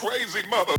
crazy 0.00 0.40
mother. 0.48 0.72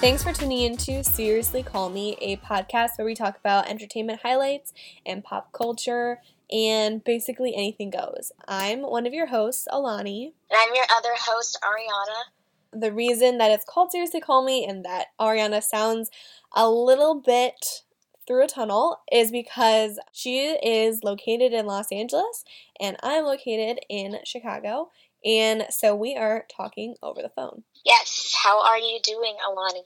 Thanks 0.00 0.24
for 0.24 0.32
tuning 0.32 0.62
in 0.62 0.76
to 0.78 1.04
Seriously 1.04 1.62
Call 1.62 1.90
Me, 1.90 2.16
a 2.20 2.38
podcast 2.38 2.98
where 2.98 3.06
we 3.06 3.14
talk 3.14 3.38
about 3.38 3.68
entertainment 3.68 4.18
highlights 4.24 4.72
and 5.06 5.22
pop 5.22 5.52
culture 5.52 6.18
and 6.50 7.04
basically 7.04 7.54
anything 7.54 7.90
goes. 7.90 8.32
I'm 8.48 8.82
one 8.82 9.06
of 9.06 9.14
your 9.14 9.26
hosts, 9.26 9.68
Alani. 9.70 10.34
And 10.50 10.58
I'm 10.60 10.74
your 10.74 10.86
other 10.92 11.14
host, 11.16 11.56
Ariana. 11.62 12.80
The 12.80 12.92
reason 12.92 13.38
that 13.38 13.52
it's 13.52 13.64
called 13.64 13.92
Seriously 13.92 14.20
Call 14.20 14.44
Me 14.44 14.66
and 14.66 14.84
that 14.84 15.08
Ariana 15.20 15.62
sounds 15.62 16.10
a 16.52 16.68
little 16.68 17.14
bit 17.14 17.84
through 18.26 18.44
a 18.44 18.48
tunnel 18.48 19.00
is 19.10 19.30
because 19.30 19.98
she 20.12 20.46
is 20.46 21.02
located 21.02 21.52
in 21.52 21.66
Los 21.66 21.90
Angeles 21.92 22.44
and 22.80 22.96
I'm 23.02 23.24
located 23.24 23.80
in 23.88 24.18
Chicago. 24.24 24.90
And 25.24 25.66
so 25.70 25.94
we 25.94 26.16
are 26.16 26.46
talking 26.54 26.96
over 27.02 27.22
the 27.22 27.28
phone. 27.28 27.64
Yes. 27.84 28.34
How 28.42 28.64
are 28.64 28.78
you 28.78 28.98
doing, 29.02 29.36
Alani? 29.46 29.84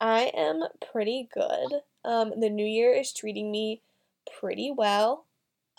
I 0.00 0.30
am 0.34 0.62
pretty 0.92 1.28
good. 1.32 1.82
Um, 2.04 2.32
the 2.40 2.48
new 2.48 2.66
year 2.66 2.92
is 2.94 3.12
treating 3.12 3.50
me 3.50 3.82
pretty 4.38 4.72
well. 4.74 5.26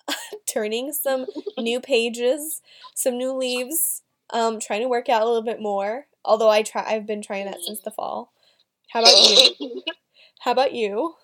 Turning 0.45 0.93
some 0.93 1.25
new 1.57 1.79
pages, 1.79 2.61
some 2.93 3.17
new 3.17 3.33
leaves. 3.33 4.03
Um, 4.29 4.59
trying 4.59 4.81
to 4.81 4.87
work 4.87 5.09
out 5.09 5.23
a 5.23 5.25
little 5.25 5.41
bit 5.41 5.61
more. 5.61 6.07
Although 6.23 6.49
I 6.49 6.61
try, 6.61 6.83
I've 6.85 7.05
been 7.05 7.21
trying 7.21 7.45
that 7.45 7.61
since 7.61 7.81
the 7.81 7.91
fall. 7.91 8.31
How 8.89 9.01
about 9.01 9.17
you? 9.59 9.81
How 10.39 10.51
about 10.51 10.73
you? 10.73 11.15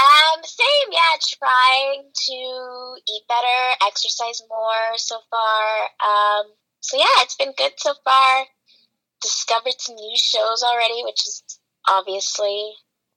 Um, 0.00 0.40
same, 0.44 0.88
yeah, 0.92 1.20
trying 1.20 2.08
to 2.14 2.96
eat 3.06 3.22
better, 3.28 3.86
exercise 3.86 4.42
more 4.48 4.96
so 4.96 5.18
far. 5.30 5.62
Um, 6.00 6.46
so 6.80 6.96
yeah, 6.96 7.20
it's 7.20 7.36
been 7.36 7.52
good 7.56 7.72
so 7.76 7.92
far. 8.02 8.46
Discovered 9.20 9.78
some 9.78 9.96
new 9.96 10.16
shows 10.16 10.62
already, 10.62 11.02
which 11.04 11.26
is 11.26 11.42
obviously 11.88 12.72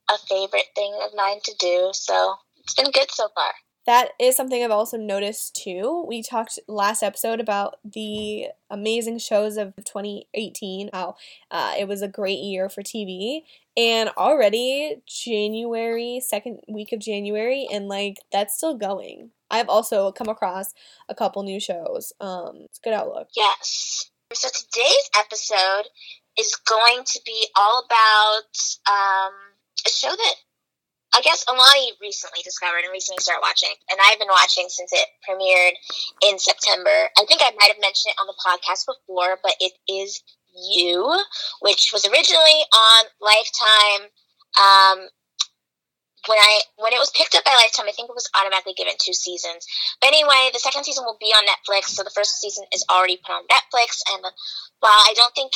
a 0.09 0.17
favorite 0.27 0.67
thing 0.75 0.93
of 1.01 1.11
mine 1.15 1.39
to 1.45 1.55
do. 1.57 1.91
So 1.93 2.35
it's 2.57 2.73
been 2.73 2.91
good 2.91 3.11
so 3.11 3.29
far. 3.33 3.53
That 3.85 4.11
is 4.17 4.37
something 4.37 4.63
I've 4.63 4.71
also 4.71 4.97
noticed 4.97 5.55
too. 5.61 6.05
We 6.07 6.23
talked 6.23 6.57
last 6.69 7.03
episode 7.03 7.41
about 7.41 7.75
the 7.83 8.47
amazing 8.69 9.19
shows 9.19 9.57
of 9.57 9.75
2018, 9.75 10.89
how 10.93 11.15
uh, 11.51 11.73
it 11.77 11.87
was 11.87 12.01
a 12.01 12.07
great 12.07 12.39
year 12.39 12.69
for 12.69 12.81
TV. 12.81 13.41
And 13.75 14.09
already 14.17 15.01
January, 15.07 16.21
second 16.23 16.59
week 16.67 16.91
of 16.91 16.99
January, 16.99 17.67
and 17.71 17.87
like 17.87 18.17
that's 18.31 18.55
still 18.55 18.77
going. 18.77 19.31
I've 19.49 19.69
also 19.69 20.11
come 20.11 20.29
across 20.29 20.73
a 21.09 21.15
couple 21.15 21.43
new 21.43 21.59
shows. 21.59 22.13
Um, 22.19 22.61
it's 22.65 22.79
good 22.79 22.93
outlook. 22.93 23.29
Yes. 23.35 24.09
So 24.33 24.47
today's 24.49 25.09
episode 25.17 25.89
is 26.37 26.55
going 26.55 27.03
to 27.05 27.21
be 27.25 27.47
all 27.55 27.83
about 27.85 28.49
um, 28.89 29.33
a 29.85 29.89
show 29.89 30.09
that 30.09 30.35
I 31.15 31.21
guess 31.21 31.45
Alani 31.47 31.93
recently 32.01 32.41
discovered 32.43 32.81
and 32.81 32.91
recently 32.91 33.21
started 33.21 33.41
watching, 33.41 33.69
and 33.91 33.99
I've 34.01 34.17
been 34.17 34.33
watching 34.33 34.65
since 34.69 34.91
it 34.91 35.05
premiered 35.21 35.77
in 36.25 36.39
September. 36.39 37.09
I 37.17 37.25
think 37.25 37.41
I 37.41 37.53
might 37.53 37.69
have 37.69 37.81
mentioned 37.81 38.13
it 38.13 38.21
on 38.21 38.25
the 38.25 38.37
podcast 38.41 38.89
before, 38.89 39.37
but 39.43 39.53
it 39.59 39.73
is 39.87 40.23
You, 40.53 41.21
which 41.61 41.91
was 41.91 42.05
originally 42.05 42.61
on 42.73 43.05
Lifetime. 43.19 44.09
Um, 44.53 45.09
when 46.27 46.39
I 46.39 46.61
when 46.77 46.93
it 46.93 47.01
was 47.03 47.11
picked 47.11 47.35
up 47.35 47.43
by 47.43 47.51
Lifetime, 47.51 47.87
I 47.89 47.91
think 47.91 48.07
it 48.07 48.15
was 48.15 48.29
automatically 48.37 48.73
given 48.73 48.93
two 48.95 49.13
seasons. 49.13 49.67
But 49.99 50.07
anyway, 50.07 50.49
the 50.53 50.59
second 50.59 50.85
season 50.85 51.03
will 51.03 51.19
be 51.19 51.35
on 51.35 51.43
Netflix, 51.43 51.91
so 51.91 52.03
the 52.03 52.15
first 52.15 52.39
season 52.39 52.63
is 52.71 52.85
already 52.89 53.19
put 53.19 53.35
on 53.35 53.43
Netflix. 53.51 53.99
And 54.07 54.23
while 54.79 55.03
I 55.03 55.13
don't 55.15 55.35
think 55.35 55.51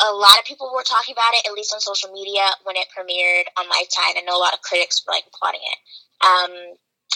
a 0.00 0.14
lot 0.14 0.38
of 0.38 0.44
people 0.44 0.70
were 0.74 0.86
talking 0.86 1.12
about 1.12 1.34
it, 1.34 1.46
at 1.46 1.54
least 1.54 1.74
on 1.74 1.80
social 1.80 2.10
media, 2.10 2.46
when 2.64 2.76
it 2.76 2.90
premiered 2.90 3.46
on 3.58 3.68
Lifetime. 3.68 4.14
I 4.18 4.22
know 4.26 4.36
a 4.36 4.42
lot 4.42 4.54
of 4.54 4.62
critics 4.62 5.02
were 5.06 5.12
like 5.12 5.26
applauding 5.26 5.62
it. 5.62 5.78
Um, 6.22 6.52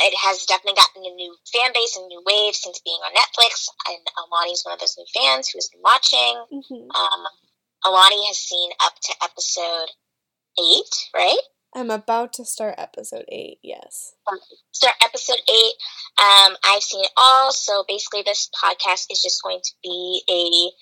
it 0.01 0.15
has 0.17 0.47
definitely 0.47 0.81
gotten 0.81 1.05
a 1.05 1.15
new 1.15 1.37
fan 1.53 1.71
base 1.75 1.97
and 1.97 2.07
new 2.09 2.23
wave 2.25 2.55
since 2.55 2.81
being 2.81 2.99
on 3.05 3.13
Netflix. 3.13 3.69
And 3.89 4.01
Alani's 4.17 4.63
one 4.65 4.75
of 4.75 4.81
those 4.81 4.97
new 4.97 5.07
fans 5.13 5.49
who's 5.49 5.69
been 5.69 5.83
watching. 5.83 6.45
Mm-hmm. 6.53 6.91
Um, 6.91 7.23
Alani 7.85 8.27
has 8.27 8.39
seen 8.39 8.71
up 8.83 8.95
to 9.03 9.15
episode 9.23 9.91
eight, 10.59 10.95
right? 11.15 11.43
I'm 11.75 11.91
about 11.91 12.35
to 12.35 12.45
start 12.45 12.75
episode 12.77 13.25
eight, 13.29 13.59
yes. 13.63 14.13
Start 14.73 14.95
episode 15.03 15.41
eight. 15.49 15.75
Um, 16.21 16.57
I've 16.65 16.83
seen 16.83 17.03
it 17.03 17.11
all, 17.17 17.51
so 17.53 17.85
basically, 17.89 18.23
this 18.23 18.51
podcast 18.53 19.07
is 19.11 19.23
just 19.23 19.43
going 19.43 19.61
to 19.65 19.73
be 19.83 20.23
a 20.29 20.73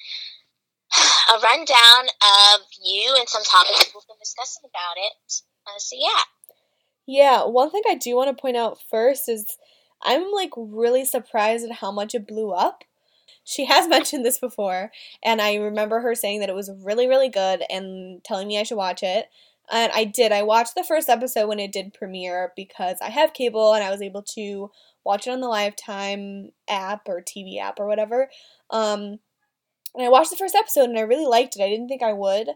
a 1.35 1.39
rundown 1.39 2.11
of 2.11 2.67
you 2.83 3.15
and 3.17 3.29
some 3.29 3.45
topics 3.45 3.93
we've 3.95 4.07
been 4.09 4.19
discussing 4.19 4.63
about 4.67 4.99
it. 4.99 5.15
Uh, 5.67 5.79
so 5.79 5.97
yeah. 5.97 6.23
Yeah, 7.07 7.45
one 7.45 7.71
thing 7.71 7.83
I 7.89 7.95
do 7.95 8.17
want 8.17 8.35
to 8.37 8.41
point 8.41 8.57
out 8.57 8.79
first 8.91 9.29
is 9.29 9.59
I'm 10.03 10.31
like 10.33 10.51
really 10.57 11.05
surprised 11.05 11.65
at 11.65 11.77
how 11.77 11.91
much 11.91 12.15
it 12.15 12.27
blew 12.27 12.53
up. 12.53 12.85
She 13.45 13.65
has 13.67 13.89
mentioned 13.89 14.25
this 14.25 14.39
before, 14.39 14.91
and 15.25 15.41
I 15.41 15.57
remember 15.57 16.01
her 16.01 16.15
saying 16.15 16.41
that 16.41 16.49
it 16.49 16.55
was 16.55 16.71
really, 16.83 17.07
really 17.09 17.29
good 17.29 17.63
and 17.71 18.23
telling 18.25 18.49
me 18.49 18.59
I 18.59 18.63
should 18.65 18.77
watch 18.77 19.03
it. 19.03 19.27
And 19.73 19.93
I 19.95 20.05
did. 20.05 20.33
I 20.33 20.43
watched 20.43 20.75
the 20.75 20.83
first 20.83 21.09
episode 21.09 21.47
when 21.49 21.61
it 21.61 21.73
did 21.73 21.95
premiere 21.95 22.53
because 22.57 22.97
I 23.01 23.09
have 23.11 23.35
cable 23.35 23.73
and 23.73 23.85
I 23.85 23.91
was 23.91 24.03
able 24.03 24.23
to 24.35 24.71
watch 25.05 25.27
it 25.29 25.31
on 25.31 25.41
the 25.41 25.49
Lifetime 25.49 26.51
app 26.69 27.09
or 27.09 27.23
TV 27.23 27.61
app 27.61 27.79
or 27.79 27.87
whatever. 27.87 28.29
Um, 28.71 29.21
and 29.95 30.05
I 30.05 30.09
watched 30.09 30.31
the 30.31 30.37
first 30.37 30.57
episode 30.57 30.89
and 30.91 30.99
I 30.99 31.03
really 31.03 31.27
liked 31.27 31.57
it. 31.57 31.63
I 31.63 31.69
didn't 31.69 31.89
think 31.89 32.03
I 32.03 32.13
would, 32.13 32.49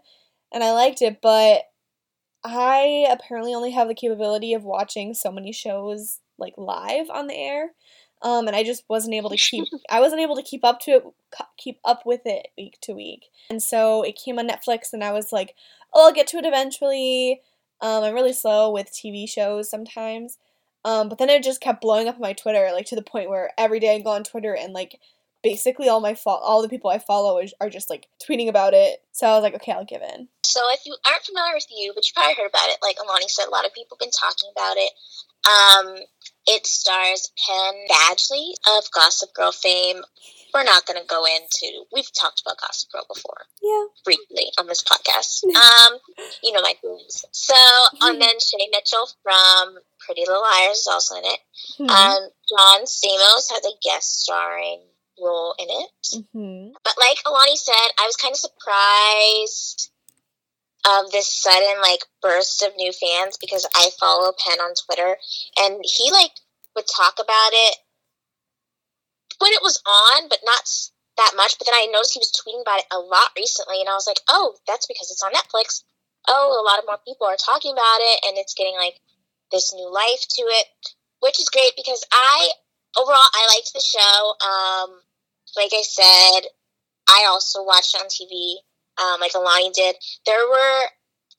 and 0.53 0.65
I 0.65 0.73
liked 0.73 1.03
it, 1.03 1.21
but 1.23 1.63
I 2.45 3.07
apparently 3.11 3.55
only 3.55 3.71
have 3.71 3.89
the 3.89 3.95
capability 3.95 4.53
of 4.53 4.65
watching 4.65 5.15
so 5.15 5.33
many 5.33 5.53
shows 5.53 6.21
like 6.39 6.55
live 6.57 7.09
on 7.11 7.27
the 7.27 7.35
air. 7.35 7.71
Um, 8.23 8.47
and 8.47 8.57
I 8.57 8.63
just 8.63 8.85
wasn't 8.89 9.15
able 9.15 9.31
to 9.31 9.37
keep 9.37 9.65
I 9.91 10.01
wasn't 10.01 10.23
able 10.23 10.37
to 10.37 10.43
keep 10.43 10.65
up 10.65 10.81
to 10.81 10.91
it 10.93 11.05
keep 11.59 11.79
up 11.85 12.05
with 12.05 12.23
it 12.25 12.49
week 12.57 12.79
to 12.83 12.93
week. 12.93 13.27
And 13.51 13.63
so 13.63 14.03
it 14.03 14.19
came 14.23 14.39
on 14.39 14.49
Netflix 14.49 14.93
and 14.93 15.03
I 15.03 15.13
was 15.13 15.33
like, 15.33 15.55
"Oh, 15.93 16.07
I'll 16.07 16.13
get 16.13 16.27
to 16.29 16.39
it 16.39 16.47
eventually." 16.47 17.41
Um, 17.81 18.05
I'm 18.05 18.15
really 18.15 18.33
slow 18.33 18.71
with 18.71 18.93
TV 18.93 19.29
shows 19.29 19.71
sometimes. 19.71 20.39
Um, 20.85 21.09
but 21.09 21.19
then 21.19 21.31
it 21.31 21.43
just 21.43 21.61
kept 21.61 21.81
blowing 21.81 22.09
up 22.09 22.17
on 22.17 22.21
my 22.21 22.35
Twitter, 22.35 22.69
like 22.73 22.87
to 22.87 22.97
the 22.97 23.03
point 23.03 23.31
where 23.31 23.53
every 23.57 23.81
day 23.81 23.95
I 23.95 24.01
go 24.01 24.11
on 24.11 24.23
Twitter 24.23 24.55
and 24.55 24.73
like 24.75 25.01
basically 25.45 25.89
all 25.89 26.01
my 26.01 26.15
fo- 26.15 26.31
all 26.31 26.63
the 26.63 26.69
people 26.69 26.91
I 26.91 26.99
follow 26.99 27.39
is, 27.39 27.55
are 27.61 27.71
just 27.71 27.91
like 27.91 28.09
tweeting 28.19 28.49
about 28.49 28.73
it. 28.75 28.99
So 29.13 29.29
I 29.29 29.35
was 29.35 29.43
like, 29.43 29.55
okay, 29.55 29.73
I'll 29.73 29.85
give 29.85 30.03
in. 30.03 30.27
So 30.43 30.61
if 30.73 30.81
you 30.87 30.97
aren't 31.07 31.23
familiar 31.23 31.55
with 31.55 31.67
you, 31.71 31.93
but 31.95 32.05
you 32.05 32.11
probably 32.17 32.35
heard 32.35 32.49
about 32.49 32.69
it, 32.69 32.79
like 32.83 32.97
Alani 33.05 33.29
said, 33.29 33.47
a 33.47 33.51
lot 33.51 33.67
of 33.67 33.75
people 33.75 33.97
have 33.97 34.05
been 34.05 34.11
talking 34.11 34.51
about 34.57 34.77
it. 34.77 34.91
Um, 35.45 35.97
it 36.47 36.67
stars 36.67 37.31
Penn 37.47 37.75
Badgley 37.91 38.55
of 38.77 38.91
Gossip 38.91 39.35
Girl 39.35 39.53
fame. 39.53 40.01
We're 40.55 40.65
not 40.65 40.87
going 40.87 41.01
to 41.01 41.07
go 41.07 41.25
into. 41.27 41.85
We've 41.93 42.09
talked 42.19 42.41
about 42.41 42.61
Gossip 42.61 42.91
Girl 42.93 43.05
before. 43.13 43.45
Yeah. 43.61 43.85
Briefly 44.05 44.53
on 44.59 44.67
this 44.67 44.83
podcast. 44.83 45.45
um, 45.45 45.99
you 46.43 46.53
know 46.53 46.63
my 46.63 46.75
feelings. 46.81 47.25
So, 47.33 47.55
and 48.01 48.21
then 48.21 48.41
Shay 48.41 48.69
Mitchell 48.73 49.09
from 49.23 49.77
Pretty 49.99 50.23
Little 50.23 50.43
Liars 50.43 50.79
is 50.79 50.89
also 50.91 51.17
in 51.17 51.25
it. 51.25 51.41
Mm-hmm. 51.81 51.91
Um, 51.91 52.31
John 52.49 52.85
Stamos 52.87 53.51
has 53.51 53.65
a 53.67 53.77
guest 53.83 54.23
starring 54.23 54.81
role 55.21 55.55
in 55.59 55.67
it. 55.69 55.91
Mm-hmm. 56.15 56.73
But 56.83 56.95
like 56.99 57.19
Alani 57.27 57.57
said, 57.57 57.89
I 57.99 58.07
was 58.07 58.17
kind 58.17 58.33
of 58.33 58.39
surprised 58.39 59.91
of 60.85 61.11
this 61.13 61.33
sudden 61.33 61.81
like 61.81 62.01
burst 62.21 62.63
of 62.63 62.77
new 62.77 62.93
fans 62.93 63.39
because 63.41 63.67
I 63.75 63.89
follow 63.99 64.33
Penn 64.37 64.61
on 64.61 64.75
Twitter 64.75 65.17
and 65.57 65.83
he 65.83 66.13
like 66.13 66.33
would 66.77 66.85
talk 66.87 67.15
about 67.15 67.53
it 67.53 67.77
when 69.39 69.53
it 69.53 69.63
was 69.63 69.81
on, 69.87 70.29
but 70.29 70.41
not 70.45 70.65
that 71.17 71.33
much. 71.37 71.59
But 71.59 71.67
then 71.67 71.75
I 71.75 71.91
noticed 71.91 72.15
he 72.15 72.23
was 72.23 72.33
tweeting 72.33 72.63
about 72.63 72.81
it 72.81 72.91
a 72.91 72.99
lot 72.99 73.35
recently, 73.37 73.81
and 73.81 73.89
I 73.89 73.95
was 73.95 74.07
like, 74.07 74.21
oh, 74.29 74.57
that's 74.67 74.87
because 74.87 75.11
it's 75.11 75.23
on 75.23 75.33
Netflix. 75.33 75.83
Oh, 76.29 76.57
a 76.57 76.65
lot 76.65 76.79
of 76.79 76.87
more 76.87 76.99
people 77.05 77.27
are 77.27 77.37
talking 77.37 77.73
about 77.73 78.01
it, 78.01 78.25
and 78.27 78.39
it's 78.39 78.55
getting 78.55 78.77
like 78.77 79.01
this 79.53 79.75
new 79.75 79.91
life 79.93 80.25
to 80.41 80.43
it, 80.43 80.67
which 81.21 81.39
is 81.39 81.49
great 81.49 81.73
because 81.77 82.05
I 82.13 82.51
overall 82.97 83.31
I 83.33 83.47
liked 83.55 83.73
the 83.75 83.85
show. 83.85 84.35
Um, 84.41 85.04
like 85.57 85.73
I 85.73 85.83
said, 85.83 86.49
I 87.09 87.27
also 87.29 87.63
watched 87.63 87.97
on 87.97 88.09
TV, 88.09 88.57
um, 89.03 89.21
like 89.21 89.33
Alani 89.35 89.71
did. 89.71 89.97
There 90.27 90.49
were 90.49 90.85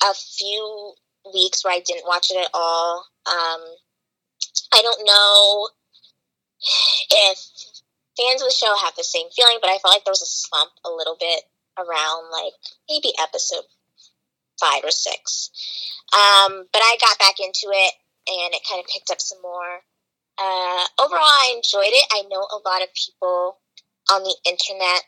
a 0.03 0.13
few 0.13 0.94
weeks 1.33 1.63
where 1.63 1.73
I 1.73 1.79
didn't 1.79 2.07
watch 2.07 2.31
it 2.31 2.38
at 2.38 2.50
all. 2.53 3.06
Um, 3.25 3.62
I 4.73 4.81
don't 4.81 5.06
know 5.06 5.69
if 7.12 7.38
fans 8.17 8.41
of 8.41 8.47
the 8.47 8.56
show 8.56 8.75
have 8.75 8.95
the 8.95 9.03
same 9.03 9.27
feeling, 9.35 9.57
but 9.62 9.69
I 9.69 9.77
felt 9.77 9.94
like 9.94 10.06
there 10.06 10.12
was 10.12 10.21
a 10.21 10.25
slump 10.25 10.71
a 10.85 10.89
little 10.89 11.18
bit 11.19 11.44
around 11.77 12.31
like 12.31 12.53
maybe 12.89 13.11
episode 13.21 13.65
five 14.59 14.83
or 14.83 14.91
six. 14.91 15.51
Um, 16.13 16.65
but 16.71 16.79
I 16.79 16.97
got 17.01 17.19
back 17.19 17.39
into 17.39 17.68
it 17.71 17.94
and 18.27 18.53
it 18.53 18.68
kind 18.68 18.79
of 18.79 18.88
picked 18.88 19.11
up 19.11 19.19
some 19.19 19.41
more. 19.41 19.83
Uh, 20.38 20.83
overall, 21.00 21.23
I 21.23 21.53
enjoyed 21.56 21.94
it. 21.94 22.07
I 22.11 22.23
know 22.29 22.41
a 22.41 22.61
lot 22.68 22.81
of 22.81 22.89
people 22.94 23.57
on 24.12 24.24
the 24.24 24.36
internet 24.46 25.06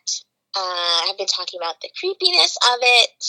uh, 0.56 1.08
have 1.08 1.18
been 1.18 1.28
talking 1.28 1.60
about 1.60 1.80
the 1.82 1.90
creepiness 2.00 2.58
of 2.74 2.80
it 2.82 3.24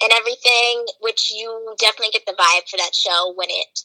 and 0.00 0.12
everything, 0.12 0.86
which 1.00 1.30
you 1.30 1.74
definitely 1.78 2.12
get 2.12 2.24
the 2.26 2.32
vibe 2.32 2.68
for 2.68 2.76
that 2.78 2.94
show 2.94 3.32
when 3.36 3.48
it 3.50 3.80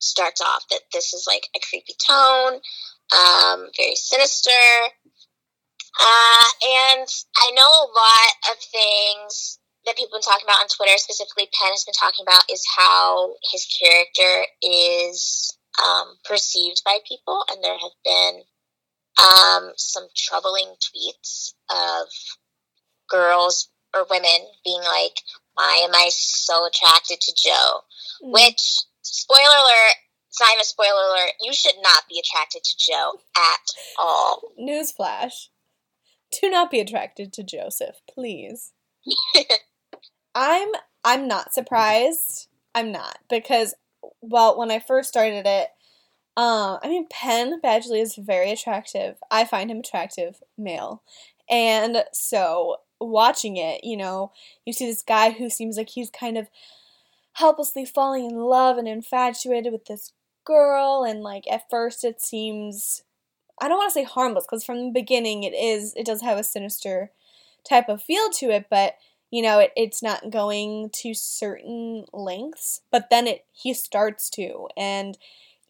starts 0.00 0.40
off 0.40 0.64
that 0.70 0.80
this 0.92 1.12
is 1.12 1.26
like 1.28 1.46
a 1.54 1.60
creepy 1.68 1.94
tone, 2.00 2.60
um, 3.14 3.68
very 3.76 3.94
sinister. 3.94 4.50
Uh, 6.00 6.48
and 6.64 7.08
I 7.36 7.50
know 7.52 7.68
a 7.68 7.92
lot 7.92 8.32
of 8.50 8.56
things 8.58 9.58
that 9.86 9.96
people 9.96 10.16
have 10.16 10.22
been 10.22 10.28
talking 10.32 10.46
about 10.46 10.62
on 10.62 10.68
Twitter, 10.68 10.96
specifically 10.98 11.48
Penn 11.52 11.72
has 11.72 11.84
been 11.84 11.98
talking 11.98 12.24
about, 12.26 12.50
is 12.50 12.64
how 12.76 13.34
his 13.52 13.66
character 13.66 14.46
is 14.62 15.56
um, 15.82 16.16
perceived 16.24 16.82
by 16.84 16.98
people, 17.06 17.44
and 17.50 17.62
there 17.62 17.78
have 17.78 17.96
been 18.04 18.42
um, 19.30 19.72
some 19.76 20.08
troubling 20.16 20.74
tweets 20.80 21.52
of 21.70 22.08
girls 23.08 23.68
or 23.94 24.06
women 24.10 24.46
being 24.64 24.82
like, 24.82 25.20
"Why 25.54 25.80
am 25.84 25.94
I 25.94 26.10
so 26.10 26.66
attracted 26.66 27.20
to 27.20 27.34
Joe?" 27.34 27.82
Mm. 28.22 28.32
Which, 28.32 28.78
spoiler 29.02 29.56
alert, 29.56 29.96
it's 30.28 30.40
not 30.40 30.50
even 30.52 30.60
a 30.60 30.64
spoiler 30.64 31.06
alert. 31.08 31.32
You 31.40 31.52
should 31.52 31.76
not 31.82 32.04
be 32.08 32.20
attracted 32.20 32.64
to 32.64 32.76
Joe 32.78 33.20
at 33.36 33.72
all. 33.98 34.52
Newsflash: 34.58 35.48
Do 36.40 36.50
not 36.50 36.70
be 36.70 36.80
attracted 36.80 37.32
to 37.34 37.42
Joseph, 37.42 37.96
please. 38.08 38.72
I'm 40.34 40.68
I'm 41.04 41.26
not 41.26 41.52
surprised. 41.52 42.48
I'm 42.74 42.92
not 42.92 43.18
because 43.28 43.74
well, 44.22 44.58
when 44.58 44.70
I 44.70 44.78
first 44.78 45.08
started 45.08 45.46
it, 45.46 45.68
um, 46.40 46.78
I 46.82 46.88
mean 46.88 47.06
Penn 47.10 47.60
Badgley 47.60 48.00
is 48.00 48.14
very 48.16 48.50
attractive. 48.50 49.16
I 49.30 49.44
find 49.44 49.70
him 49.70 49.80
attractive, 49.80 50.42
male. 50.56 51.02
And 51.50 52.02
so 52.14 52.78
watching 52.98 53.58
it, 53.58 53.84
you 53.84 53.98
know, 53.98 54.32
you 54.64 54.72
see 54.72 54.86
this 54.86 55.02
guy 55.02 55.32
who 55.32 55.50
seems 55.50 55.76
like 55.76 55.90
he's 55.90 56.08
kind 56.08 56.38
of 56.38 56.48
helplessly 57.34 57.84
falling 57.84 58.24
in 58.24 58.36
love 58.36 58.78
and 58.78 58.88
infatuated 58.88 59.70
with 59.70 59.84
this 59.84 60.12
girl 60.46 61.04
and 61.06 61.22
like 61.22 61.44
at 61.50 61.68
first 61.68 62.04
it 62.04 62.22
seems 62.22 63.02
I 63.60 63.68
don't 63.68 63.76
want 63.76 63.90
to 63.90 63.94
say 63.94 64.04
harmless 64.04 64.46
because 64.46 64.64
from 64.64 64.78
the 64.86 64.92
beginning 64.92 65.42
it 65.42 65.52
is 65.52 65.92
it 65.94 66.06
does 66.06 66.22
have 66.22 66.38
a 66.38 66.44
sinister 66.44 67.10
type 67.68 67.90
of 67.90 68.02
feel 68.02 68.30
to 68.30 68.50
it, 68.50 68.66
but 68.70 68.94
you 69.30 69.42
know, 69.42 69.58
it, 69.58 69.72
it's 69.76 70.02
not 70.02 70.30
going 70.30 70.90
to 70.94 71.12
certain 71.12 72.06
lengths, 72.14 72.80
but 72.90 73.10
then 73.10 73.26
it 73.26 73.44
he 73.52 73.74
starts 73.74 74.30
to. 74.30 74.68
And 74.76 75.18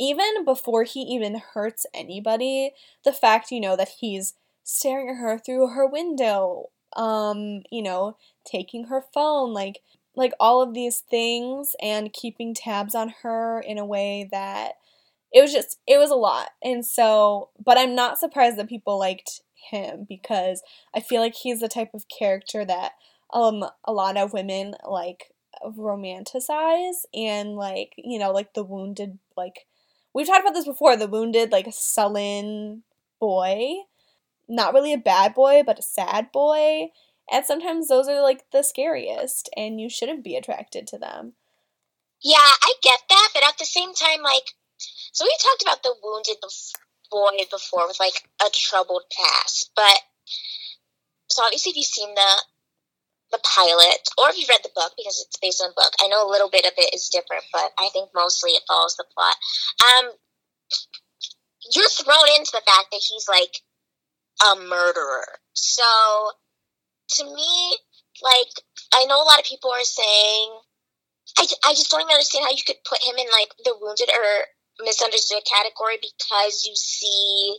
even 0.00 0.44
before 0.44 0.84
he 0.84 1.00
even 1.02 1.42
hurts 1.52 1.86
anybody, 1.94 2.72
the 3.04 3.12
fact, 3.12 3.52
you 3.52 3.60
know, 3.60 3.76
that 3.76 3.90
he's 4.00 4.34
staring 4.64 5.10
at 5.10 5.16
her 5.16 5.38
through 5.38 5.68
her 5.68 5.86
window, 5.86 6.70
um, 6.96 7.62
you 7.70 7.82
know, 7.82 8.16
taking 8.44 8.84
her 8.86 9.04
phone, 9.14 9.52
like 9.52 9.80
like 10.16 10.32
all 10.40 10.60
of 10.60 10.74
these 10.74 11.00
things 11.00 11.76
and 11.80 12.12
keeping 12.12 12.52
tabs 12.52 12.94
on 12.96 13.14
her 13.22 13.60
in 13.60 13.78
a 13.78 13.84
way 13.84 14.28
that 14.32 14.72
it 15.32 15.40
was 15.42 15.52
just 15.52 15.78
it 15.86 15.98
was 15.98 16.10
a 16.10 16.16
lot. 16.16 16.50
And 16.62 16.84
so, 16.84 17.50
but 17.64 17.78
I'm 17.78 17.94
not 17.94 18.18
surprised 18.18 18.56
that 18.58 18.68
people 18.68 18.98
liked 18.98 19.42
him 19.70 20.06
because 20.08 20.62
I 20.94 21.00
feel 21.00 21.20
like 21.20 21.34
he's 21.34 21.60
the 21.60 21.68
type 21.68 21.90
of 21.94 22.06
character 22.08 22.64
that 22.64 22.92
um 23.32 23.64
a 23.84 23.92
lot 23.92 24.16
of 24.16 24.32
women 24.32 24.74
like 24.88 25.32
romanticize 25.64 27.04
and 27.14 27.54
like 27.56 27.92
you 27.98 28.18
know 28.18 28.32
like 28.32 28.54
the 28.54 28.64
wounded 28.64 29.18
like 29.36 29.66
we've 30.14 30.26
talked 30.26 30.40
about 30.40 30.54
this 30.54 30.66
before 30.66 30.96
the 30.96 31.08
wounded 31.08 31.52
like 31.52 31.68
sullen 31.70 32.82
boy. 33.20 33.74
Not 34.48 34.74
really 34.74 34.92
a 34.92 34.98
bad 34.98 35.34
boy 35.34 35.62
but 35.64 35.78
a 35.78 35.82
sad 35.82 36.32
boy. 36.32 36.88
And 37.30 37.44
sometimes 37.44 37.88
those 37.88 38.08
are 38.08 38.22
like 38.22 38.50
the 38.50 38.62
scariest 38.62 39.48
and 39.56 39.80
you 39.80 39.88
shouldn't 39.88 40.24
be 40.24 40.36
attracted 40.36 40.86
to 40.88 40.98
them. 40.98 41.34
Yeah 42.22 42.36
i 42.38 42.74
get 42.82 43.00
that 43.08 43.28
but 43.32 43.44
at 43.46 43.56
the 43.58 43.64
same 43.64 43.94
time 43.94 44.22
like 44.22 44.52
so 45.12 45.24
we 45.24 45.36
talked 45.40 45.62
about 45.62 45.82
the 45.82 45.94
wounded 46.02 46.36
boy 47.10 47.44
before 47.50 47.86
with 47.86 47.98
like 47.98 48.28
a 48.44 48.50
troubled 48.52 49.04
past 49.10 49.70
but 49.74 50.00
so 51.28 51.42
obviously 51.42 51.70
if 51.70 51.76
you've 51.76 51.86
seen 51.86 52.14
the 52.14 52.44
the 53.32 53.40
pilot, 53.44 54.02
or 54.18 54.30
if 54.30 54.38
you've 54.38 54.48
read 54.48 54.62
the 54.62 54.74
book 54.74 54.92
because 54.96 55.24
it's 55.24 55.38
based 55.38 55.62
on 55.62 55.70
a 55.70 55.78
book. 55.78 55.92
I 56.00 56.08
know 56.08 56.26
a 56.26 56.30
little 56.30 56.50
bit 56.50 56.66
of 56.66 56.72
it 56.76 56.94
is 56.94 57.08
different, 57.08 57.44
but 57.52 57.72
I 57.78 57.88
think 57.92 58.10
mostly 58.14 58.52
it 58.52 58.62
follows 58.66 58.96
the 58.96 59.04
plot. 59.14 59.36
Um, 59.86 60.12
you're 61.74 61.88
thrown 61.88 62.28
into 62.36 62.52
the 62.52 62.64
fact 62.66 62.90
that 62.90 63.02
he's 63.02 63.28
like 63.28 63.62
a 64.50 64.60
murderer. 64.66 65.38
So 65.52 66.32
to 67.18 67.24
me, 67.24 67.76
like 68.22 68.50
I 68.94 69.04
know 69.06 69.22
a 69.22 69.28
lot 69.28 69.38
of 69.38 69.46
people 69.46 69.70
are 69.70 69.84
saying, 69.84 70.48
I, 71.38 71.46
I 71.66 71.72
just 71.74 71.90
don't 71.90 72.00
even 72.00 72.14
understand 72.14 72.44
how 72.44 72.52
you 72.52 72.66
could 72.66 72.82
put 72.88 73.02
him 73.02 73.16
in 73.18 73.26
like 73.30 73.54
the 73.64 73.74
wounded 73.80 74.10
or 74.10 74.84
misunderstood 74.84 75.42
category 75.46 75.98
because 76.00 76.66
you 76.66 76.74
see 76.74 77.58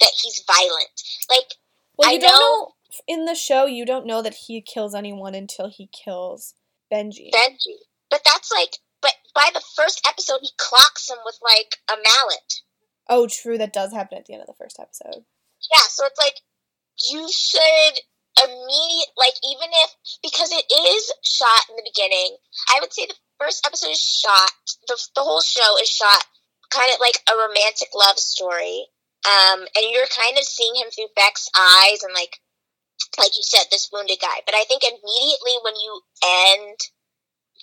that 0.00 0.12
he's 0.20 0.42
violent. 0.46 0.94
Like 1.28 1.54
well, 1.98 2.10
you 2.10 2.16
I 2.16 2.18
don't 2.18 2.32
know, 2.32 2.72
in 3.06 3.24
the 3.24 3.34
show, 3.34 3.66
you 3.66 3.84
don't 3.84 4.06
know 4.06 4.22
that 4.22 4.34
he 4.46 4.60
kills 4.60 4.94
anyone 4.94 5.34
until 5.34 5.68
he 5.68 5.88
kills 5.88 6.54
Benji. 6.92 7.30
Benji. 7.34 7.86
But 8.10 8.22
that's 8.24 8.50
like, 8.52 8.78
but 9.00 9.12
by 9.34 9.50
the 9.52 9.62
first 9.76 10.06
episode, 10.06 10.40
he 10.42 10.50
clocks 10.58 11.10
him 11.10 11.18
with 11.24 11.38
like 11.42 11.76
a 11.90 11.96
mallet. 11.96 12.62
Oh, 13.08 13.28
true. 13.30 13.58
That 13.58 13.72
does 13.72 13.92
happen 13.92 14.18
at 14.18 14.26
the 14.26 14.34
end 14.34 14.42
of 14.42 14.46
the 14.46 14.58
first 14.58 14.78
episode. 14.80 15.24
Yeah, 15.72 15.86
so 15.88 16.06
it's 16.06 16.18
like, 16.18 16.40
you 17.10 17.28
should 17.32 18.00
immediate, 18.42 19.12
like, 19.16 19.34
even 19.42 19.68
if, 19.72 19.90
because 20.22 20.52
it 20.52 20.64
is 20.70 21.12
shot 21.22 21.68
in 21.70 21.76
the 21.76 21.90
beginning, 21.90 22.36
I 22.70 22.78
would 22.80 22.92
say 22.92 23.06
the 23.06 23.16
first 23.38 23.66
episode 23.66 23.90
is 23.90 24.00
shot, 24.00 24.52
the, 24.86 24.96
the 25.14 25.22
whole 25.22 25.42
show 25.42 25.76
is 25.80 25.88
shot 25.88 26.24
kind 26.70 26.90
of 26.92 27.00
like 27.00 27.18
a 27.30 27.36
romantic 27.36 27.88
love 27.94 28.18
story. 28.18 28.86
Um, 29.24 29.64
and 29.74 29.86
you're 29.88 30.10
kind 30.12 30.36
of 30.36 30.44
seeing 30.44 30.76
him 30.76 30.90
through 30.90 31.16
Beck's 31.16 31.48
eyes 31.56 32.02
and 32.02 32.12
like 32.12 32.40
like 33.18 33.36
you 33.36 33.42
said, 33.42 33.66
this 33.70 33.90
wounded 33.92 34.18
guy. 34.20 34.42
But 34.46 34.54
I 34.54 34.64
think 34.64 34.82
immediately 34.82 35.56
when 35.62 35.74
you 35.76 36.00
end 36.24 36.78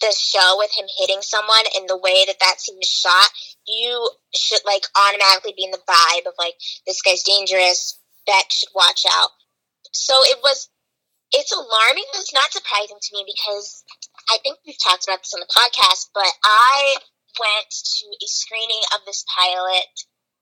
the 0.02 0.14
show 0.18 0.56
with 0.58 0.72
him 0.76 0.86
hitting 0.98 1.22
someone 1.22 1.66
and 1.76 1.88
the 1.88 1.98
way 1.98 2.26
that 2.26 2.40
that 2.40 2.60
scene 2.60 2.80
is 2.82 2.90
shot, 2.90 3.30
you 3.68 4.10
should 4.36 4.62
like 4.66 4.86
automatically 4.96 5.54
be 5.56 5.64
in 5.66 5.72
the 5.72 5.86
vibe 5.88 6.26
of 6.28 6.34
like 6.40 6.56
this 6.88 7.02
guy's 7.02 7.24
dangerous. 7.24 8.00
Beck 8.26 8.52
should 8.52 8.70
watch 8.76 9.06
out. 9.18 9.30
So 9.92 10.22
it 10.24 10.40
was. 10.44 10.70
It's 11.34 11.56
alarming, 11.56 12.04
it's 12.20 12.34
not 12.34 12.52
surprising 12.52 13.00
to 13.00 13.16
me 13.16 13.24
because 13.24 13.86
I 14.30 14.38
think 14.44 14.60
we've 14.68 14.76
talked 14.84 15.08
about 15.08 15.24
this 15.24 15.32
on 15.34 15.40
the 15.40 15.48
podcast. 15.48 16.12
But 16.14 16.28
I 16.44 16.98
went 17.40 17.72
to 17.72 18.06
a 18.12 18.28
screening 18.28 18.84
of 18.92 19.06
this 19.06 19.24
pilot 19.32 19.88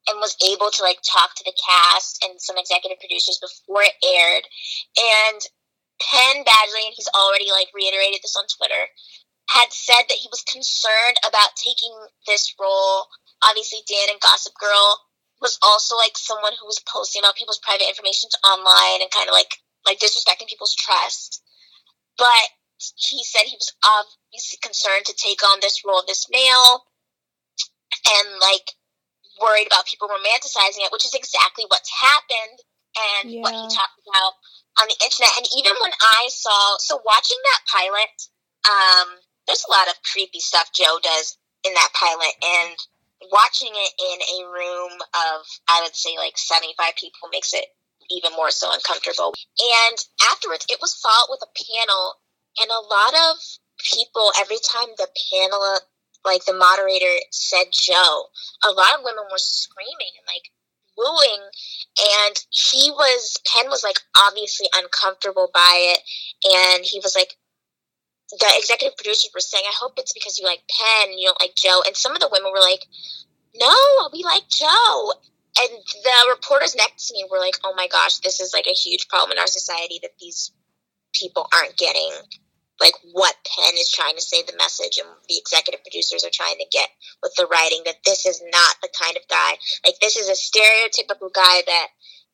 and 0.10 0.20
was 0.20 0.36
able 0.42 0.74
to 0.74 0.84
like 0.84 1.00
talk 1.06 1.36
to 1.36 1.46
the 1.46 1.56
cast 1.56 2.20
and 2.26 2.42
some 2.42 2.58
executive 2.58 3.00
producers 3.00 3.38
before 3.38 3.86
it 3.86 3.96
aired. 4.02 4.46
And 4.98 5.42
Penn 6.02 6.44
Badgley, 6.44 6.90
and 6.90 6.96
he's 6.96 7.12
already 7.14 7.52
like 7.52 7.70
reiterated 7.76 8.20
this 8.24 8.36
on 8.36 8.50
Twitter, 8.50 8.90
had 9.50 9.72
said 9.74 10.10
that 10.10 10.22
he 10.22 10.30
was 10.32 10.46
concerned 10.46 11.18
about 11.28 11.58
taking 11.60 11.94
this 12.26 12.54
role. 12.60 13.08
Obviously, 13.44 13.86
Dan 13.88 14.12
and 14.12 14.22
Gossip 14.22 14.54
Girl 14.58 15.00
was 15.42 15.58
also 15.64 15.96
like 15.96 16.18
someone 16.18 16.54
who 16.60 16.68
was 16.68 16.84
posting 16.88 17.22
about 17.22 17.36
people's 17.36 17.62
private 17.64 17.88
information 17.88 18.30
online 18.44 19.02
and 19.02 19.12
kind 19.12 19.30
of 19.30 19.34
like 19.34 19.60
like 19.86 20.00
disrespecting 20.00 20.48
people's 20.48 20.76
trust. 20.76 21.42
But 22.18 22.52
he 22.96 23.24
said 23.24 23.48
he 23.48 23.60
was 23.60 23.74
obviously 23.84 24.60
concerned 24.62 25.06
to 25.06 25.16
take 25.16 25.44
on 25.44 25.60
this 25.62 25.84
role 25.86 26.04
this 26.08 26.28
male 26.32 26.86
and 28.08 28.40
like 28.40 28.76
worried 29.42 29.68
about 29.68 29.88
people 29.88 30.08
romanticizing 30.08 30.86
it, 30.86 30.92
which 30.92 31.06
is 31.06 31.16
exactly 31.16 31.66
what's 31.68 31.90
happened 31.90 32.60
and 32.96 33.32
yeah. 33.32 33.42
what 33.42 33.54
he 33.54 33.66
talked 33.72 34.00
about 34.06 34.34
on 34.82 34.88
the 34.88 35.00
internet. 35.04 35.34
And 35.38 35.48
even 35.56 35.74
when 35.82 35.92
I 35.92 36.30
saw, 36.30 36.78
so 36.80 37.02
watching 37.06 37.38
that 37.38 37.62
pilot, 37.68 38.14
um, 38.68 39.08
there's 39.48 39.66
a 39.68 39.72
lot 39.72 39.88
of 39.88 40.00
creepy 40.04 40.40
stuff 40.40 40.70
Joe 40.76 41.00
does 41.02 41.38
in 41.66 41.74
that 41.74 41.92
pilot, 41.92 42.34
and 42.40 42.78
watching 43.32 43.74
it 43.74 43.94
in 44.00 44.18
a 44.40 44.48
room 44.48 44.96
of, 45.12 45.44
I 45.68 45.82
would 45.84 45.96
say, 45.96 46.16
like 46.18 46.38
75 46.38 46.96
people 46.96 47.28
makes 47.32 47.54
it 47.54 47.66
even 48.10 48.32
more 48.34 48.52
so 48.52 48.72
uncomfortable. 48.72 49.34
And 49.60 49.98
afterwards, 50.32 50.66
it 50.70 50.80
was 50.82 50.96
followed 50.96 51.30
with 51.30 51.44
a 51.44 51.52
panel, 51.52 52.16
and 52.62 52.70
a 52.72 52.88
lot 52.88 53.14
of 53.14 53.38
people, 53.80 54.32
every 54.40 54.60
time 54.64 54.90
the 54.98 55.10
panel 55.32 55.80
like 56.26 56.46
the 56.46 56.54
moderator 56.54 57.20
said 57.32 57.72
Joe, 57.72 58.28
a 58.64 58.72
lot 58.72 58.96
of 58.98 59.04
women 59.04 59.24
were 59.32 59.38
screaming 59.38 60.14
and 60.20 60.28
like 60.28 60.52
wooing 60.98 61.44
and 61.98 62.36
he 62.50 62.92
was 62.92 63.38
Penn 63.48 63.70
was 63.70 63.84
like 63.84 64.00
obviously 64.28 64.68
uncomfortable 64.76 65.50
by 65.54 65.96
it 65.96 66.02
and 66.44 66.84
he 66.84 67.00
was 67.00 67.16
like 67.16 67.38
the 68.32 68.54
executive 68.58 68.96
producers 68.96 69.32
were 69.34 69.40
saying, 69.40 69.64
I 69.66 69.74
hope 69.74 69.94
it's 69.98 70.14
because 70.14 70.38
you 70.38 70.46
like 70.46 70.62
Penn, 70.70 71.18
you 71.18 71.26
don't 71.26 71.42
like 71.42 71.56
Joe. 71.56 71.82
And 71.86 71.98
some 71.98 72.14
of 72.14 72.20
the 72.20 72.30
women 72.32 72.52
were 72.52 72.62
like, 72.62 72.86
no, 73.56 73.74
we 74.14 74.24
like 74.24 74.48
Joe. 74.50 75.14
And 75.58 75.70
the 76.04 76.36
reporters 76.36 76.76
next 76.76 77.08
to 77.08 77.16
me 77.16 77.26
were 77.30 77.40
like, 77.40 77.58
oh 77.64 77.74
my 77.76 77.88
gosh, 77.88 78.20
this 78.20 78.40
is 78.40 78.54
like 78.54 78.68
a 78.68 78.78
huge 78.78 79.08
problem 79.08 79.32
in 79.32 79.40
our 79.40 79.48
society 79.48 79.98
that 80.04 80.12
these 80.20 80.52
people 81.14 81.50
aren't 81.54 81.78
getting 81.78 82.12
like 82.80 82.94
what 83.12 83.36
Penn 83.44 83.69
is 83.80 83.92
trying 83.92 84.16
to 84.16 84.22
say 84.22 84.44
the 84.44 84.58
message 84.58 85.00
and 85.00 85.08
the 85.28 85.38
executive 85.38 85.82
producers 85.84 86.24
are 86.24 86.34
trying 86.34 86.58
to 86.60 86.68
get 86.72 86.90
with 87.24 87.34
the 87.36 87.48
writing 87.48 87.82
that 87.86 88.04
this 88.06 88.26
is 88.26 88.44
not 88.52 88.76
the 88.82 88.92
kind 88.92 89.18
of 89.18 89.24
guy 89.30 89.56
like 89.86 89.96
this 90.02 90.16
is 90.16 90.28
a 90.28 90.38
stereotypical 90.38 91.32
guy 91.34 91.64
that 91.66 91.88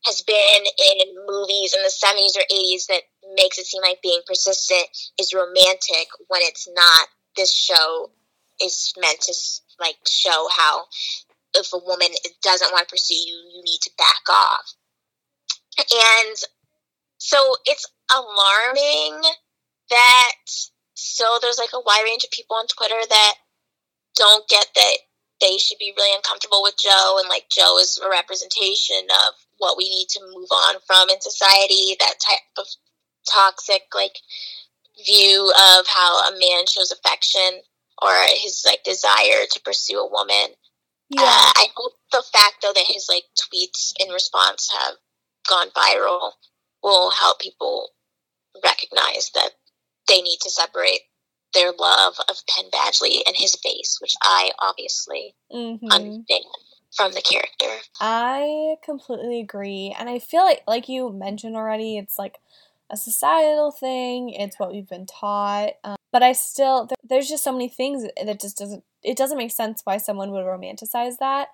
has 0.06 0.22
been 0.22 0.36
in 0.38 1.16
movies 1.28 1.74
in 1.74 1.82
the 1.82 1.90
70s 1.90 2.38
or 2.38 2.46
80s 2.54 2.88
that 2.88 3.02
makes 3.36 3.58
it 3.58 3.66
seem 3.66 3.82
like 3.82 4.02
being 4.04 4.22
persistent 4.28 4.86
is 5.20 5.34
romantic 5.34 6.08
when 6.28 6.42
it's 6.44 6.68
not. 6.74 7.08
This 7.36 7.54
show 7.54 8.12
is 8.62 8.94
meant 9.00 9.20
to 9.22 9.34
like 9.80 9.98
show 10.08 10.48
how 10.56 10.86
if 11.56 11.74
a 11.74 11.78
woman 11.78 12.08
doesn't 12.44 12.72
want 12.72 12.88
to 12.88 12.92
pursue 12.92 13.16
you 13.16 13.34
you 13.54 13.64
need 13.64 13.80
to 13.82 13.92
back 13.98 14.30
off. 14.30 14.74
And 15.78 16.38
so 17.18 17.56
it's 17.66 17.88
alarming 18.14 19.22
that 19.90 20.36
still 20.96 21.40
there's 21.40 21.60
like 21.60 21.74
a 21.74 21.86
wide 21.86 22.04
range 22.04 22.24
of 22.24 22.32
people 22.32 22.56
on 22.56 22.68
twitter 22.68 23.02
that 23.10 23.36
don't 24.16 24.48
get 24.48 24.68
that 24.76 24.98
they 25.42 25.58
should 25.58 25.78
be 25.78 25.94
really 25.96 26.16
uncomfortable 26.16 26.64
with 26.64 26.76
joe 26.82 27.18
and 27.20 27.30
like 27.30 27.46
joe 27.52 27.78
is 27.78 28.00
a 28.04 28.10
representation 28.10 29.06
of 29.28 29.34
what 29.58 29.78
we 29.78 29.90
need 29.90 30.08
to 30.10 30.20
move 30.34 30.50
on 30.52 30.76
from 30.88 31.10
in 31.10 31.22
society 31.22 31.96
that 32.00 32.16
type 32.20 32.40
of 32.58 32.66
toxic 33.32 33.84
like 33.94 34.18
view 35.04 35.52
of 35.78 35.88
how 35.88 36.30
a 36.30 36.32
man 36.32 36.66
shows 36.68 36.92
affection 36.92 37.62
or 38.02 38.12
his 38.36 38.64
like 38.66 38.84
desire 38.84 39.46
to 39.50 39.62
pursue 39.62 40.00
a 40.00 40.10
woman. 40.10 40.56
Yeah. 41.10 41.22
Uh, 41.22 41.52
I 41.56 41.68
hope 41.76 41.94
the 42.12 42.24
fact 42.32 42.58
though 42.62 42.74
that 42.74 42.86
his 42.88 43.08
like 43.10 43.26
tweets 43.38 43.94
in 44.00 44.10
response 44.10 44.72
have 44.72 44.96
gone 45.48 45.70
viral 45.70 46.32
will 46.84 47.12
help 47.12 47.40
people 47.40 47.90
recognize 48.64 49.32
that 49.36 49.52
they 50.08 50.22
need 50.22 50.40
to 50.42 50.50
separate 50.50 51.02
their 51.54 51.72
love 51.72 52.16
of 52.30 52.36
Penn 52.48 52.66
Badgley 52.72 53.22
and 53.26 53.36
his 53.36 53.56
face, 53.56 53.98
which 54.02 54.14
I 54.22 54.52
obviously 54.60 55.36
mm-hmm. 55.52 55.88
understand 55.90 56.44
from 56.96 57.12
the 57.14 57.22
character. 57.22 57.82
I 58.00 58.76
completely 58.84 59.40
agree. 59.40 59.96
And 59.98 60.10
I 60.10 60.20
feel 60.20 60.44
like 60.44 60.62
like 60.68 60.90
you 60.90 61.12
mentioned 61.12 61.56
already, 61.56 61.98
it's 61.98 62.18
like 62.18 62.36
a 62.90 62.98
societal 62.98 63.72
thing. 63.72 64.30
It's 64.30 64.60
what 64.60 64.72
we've 64.72 64.88
been 64.88 65.06
taught. 65.06 65.72
Um, 65.84 65.96
but 66.12 66.24
I 66.24 66.34
still 66.34 66.90
there's 67.04 67.30
just 67.30 67.44
so 67.44 67.52
many 67.52 67.68
things 67.68 68.06
that 68.24 68.40
just 68.40 68.58
doesn't 68.58 68.84
it 69.04 69.18
doesn't 69.18 69.38
make 69.38 69.52
sense 69.52 69.82
why 69.84 69.98
someone 69.98 70.32
would 70.32 70.46
romanticize 70.46 71.18
that. 71.20 71.50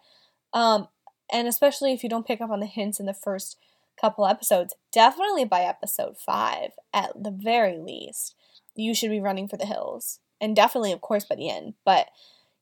Um, 0.54 0.88
and 1.32 1.48
especially 1.48 1.94
if 1.94 2.04
you 2.04 2.10
don't 2.10 2.28
pick 2.28 2.42
up 2.42 2.50
on 2.50 2.60
the 2.60 2.66
hints 2.66 3.00
in 3.00 3.06
the 3.06 3.14
first 3.14 3.58
couple 4.00 4.26
episodes, 4.26 4.74
definitely 4.92 5.46
by 5.46 5.62
episode 5.62 6.18
5 6.18 6.72
at 6.94 7.12
the 7.16 7.32
very 7.32 7.78
least, 7.78 8.36
you 8.76 8.94
should 8.94 9.10
be 9.10 9.20
running 9.20 9.48
for 9.48 9.58
the 9.58 9.66
hills. 9.66 10.20
And 10.40 10.56
definitely 10.56 10.92
of 10.92 11.02
course 11.02 11.26
by 11.26 11.36
the 11.36 11.50
end, 11.50 11.76
but 11.86 12.08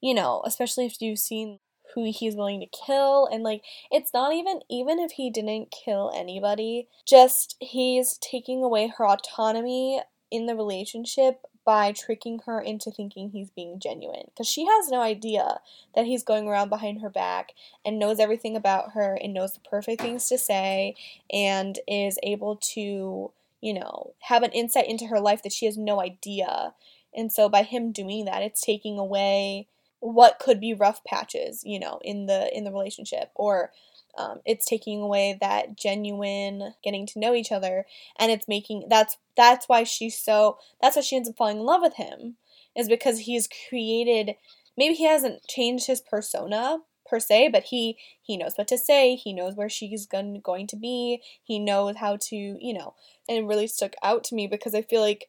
you 0.01 0.13
know, 0.13 0.41
especially 0.45 0.85
if 0.85 1.01
you've 1.01 1.19
seen 1.19 1.59
who 1.93 2.11
he's 2.11 2.35
willing 2.35 2.59
to 2.59 2.67
kill. 2.67 3.27
And 3.31 3.43
like 3.43 3.63
it's 3.91 4.13
not 4.13 4.33
even 4.33 4.61
even 4.69 4.99
if 4.99 5.11
he 5.11 5.29
didn't 5.29 5.71
kill 5.71 6.11
anybody 6.15 6.87
just 7.07 7.55
he's 7.59 8.17
taking 8.17 8.63
away 8.63 8.91
her 8.97 9.05
autonomy 9.05 10.01
in 10.31 10.45
the 10.45 10.55
relationship 10.55 11.45
by 11.65 11.91
tricking 11.91 12.39
her 12.45 12.59
into 12.59 12.89
thinking 12.89 13.29
he's 13.29 13.49
being 13.51 13.79
genuine. 13.79 14.25
Because 14.27 14.47
she 14.47 14.65
has 14.65 14.89
no 14.89 15.01
idea 15.01 15.59
that 15.93 16.05
he's 16.05 16.23
going 16.23 16.47
around 16.47 16.69
behind 16.69 17.01
her 17.01 17.09
back 17.09 17.51
and 17.85 17.99
knows 17.99 18.19
everything 18.19 18.55
about 18.55 18.93
her 18.93 19.17
and 19.21 19.33
knows 19.33 19.53
the 19.53 19.59
perfect 19.59 20.01
things 20.01 20.27
to 20.29 20.37
say 20.37 20.95
and 21.31 21.79
is 21.87 22.17
able 22.23 22.55
to 22.55 23.31
you 23.61 23.73
know 23.73 24.13
have 24.21 24.43
an 24.43 24.51
insight 24.51 24.87
into 24.87 25.07
her 25.07 25.19
life 25.19 25.43
that 25.43 25.53
she 25.53 25.65
has 25.65 25.77
no 25.77 26.01
idea. 26.01 26.73
And 27.15 27.31
so 27.31 27.49
by 27.49 27.63
him 27.63 27.91
doing 27.91 28.25
that 28.25 28.43
it's 28.43 28.61
taking 28.61 28.99
away 28.99 29.67
what 29.99 30.39
could 30.39 30.59
be 30.59 30.73
rough 30.73 31.03
patches, 31.03 31.63
you 31.65 31.79
know, 31.79 31.99
in 32.03 32.25
the 32.25 32.55
in 32.55 32.63
the 32.63 32.71
relationship. 32.71 33.31
Or 33.35 33.71
um, 34.17 34.39
it's 34.45 34.65
taking 34.65 35.01
away 35.01 35.37
that 35.39 35.77
genuine 35.77 36.73
getting 36.83 37.05
to 37.07 37.19
know 37.19 37.33
each 37.33 37.51
other. 37.51 37.85
And 38.17 38.31
it's 38.31 38.47
making 38.47 38.85
that's 38.89 39.17
that's 39.35 39.67
why 39.67 39.83
she's 39.83 40.17
so 40.17 40.57
that's 40.81 40.95
why 40.95 41.01
she 41.01 41.15
ends 41.15 41.29
up 41.29 41.37
falling 41.37 41.57
in 41.57 41.63
love 41.63 41.81
with 41.81 41.95
him 41.95 42.35
is 42.75 42.87
because 42.87 43.19
he's 43.19 43.49
created 43.69 44.35
maybe 44.77 44.93
he 44.93 45.05
hasn't 45.05 45.45
changed 45.47 45.87
his 45.87 46.01
persona 46.01 46.79
per 47.09 47.19
se 47.19 47.49
but 47.49 47.63
he 47.63 47.97
he 48.21 48.37
knows 48.37 48.53
what 48.55 48.67
to 48.67 48.77
say 48.77 49.15
he 49.15 49.33
knows 49.33 49.55
where 49.55 49.69
she's 49.69 50.05
going, 50.05 50.39
going 50.41 50.67
to 50.67 50.75
be 50.75 51.21
he 51.43 51.59
knows 51.59 51.95
how 51.97 52.17
to 52.17 52.35
you 52.35 52.73
know 52.73 52.93
and 53.27 53.37
it 53.37 53.45
really 53.45 53.67
stuck 53.67 53.93
out 54.03 54.23
to 54.23 54.35
me 54.35 54.47
because 54.47 54.75
i 54.75 54.81
feel 54.81 55.01
like 55.01 55.27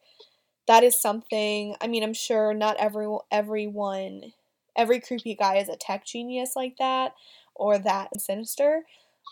that 0.67 0.83
is 0.83 0.99
something 0.99 1.75
i 1.81 1.87
mean 1.87 2.03
i'm 2.03 2.13
sure 2.13 2.53
not 2.53 2.77
every 2.77 3.07
everyone 3.31 4.33
every 4.75 4.99
creepy 4.99 5.35
guy 5.35 5.57
is 5.57 5.69
a 5.69 5.75
tech 5.75 6.05
genius 6.05 6.53
like 6.55 6.77
that 6.77 7.13
or 7.55 7.77
that 7.77 8.19
sinister. 8.19 8.83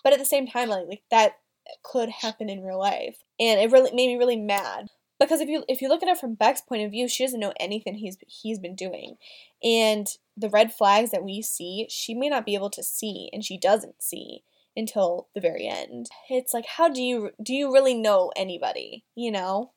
But 0.03 0.13
at 0.13 0.19
the 0.19 0.25
same 0.25 0.47
time, 0.47 0.69
like, 0.69 0.87
like 0.87 1.03
that 1.11 1.37
could 1.83 2.09
happen 2.09 2.49
in 2.49 2.63
real 2.63 2.79
life. 2.79 3.23
And 3.39 3.59
it 3.59 3.71
really 3.71 3.91
made 3.91 4.07
me 4.07 4.17
really 4.17 4.37
mad. 4.37 4.87
Because 5.19 5.41
if 5.41 5.49
you 5.49 5.65
if 5.67 5.81
you 5.81 5.89
look 5.89 6.01
at 6.01 6.07
it 6.07 6.17
from 6.17 6.35
Beck's 6.35 6.61
point 6.61 6.83
of 6.83 6.91
view, 6.91 7.09
she 7.09 7.25
doesn't 7.25 7.39
know 7.39 7.53
anything 7.59 7.95
he's 7.95 8.17
he's 8.25 8.57
been 8.57 8.75
doing. 8.75 9.15
And 9.61 10.07
the 10.39 10.49
red 10.49 10.73
flags 10.73 11.11
that 11.11 11.23
we 11.23 11.41
see, 11.41 11.87
she 11.89 12.13
may 12.13 12.29
not 12.29 12.45
be 12.45 12.55
able 12.55 12.69
to 12.71 12.83
see 12.83 13.29
and 13.33 13.43
she 13.43 13.57
doesn't 13.57 14.01
see 14.01 14.43
until 14.75 15.27
the 15.35 15.41
very 15.41 15.67
end. 15.67 16.09
It's 16.29 16.53
like 16.53 16.65
how 16.65 16.89
do 16.89 17.01
you 17.01 17.31
do 17.41 17.53
you 17.53 17.73
really 17.73 17.93
know 17.93 18.31
anybody, 18.35 19.03
you 19.15 19.31
know? 19.31 19.73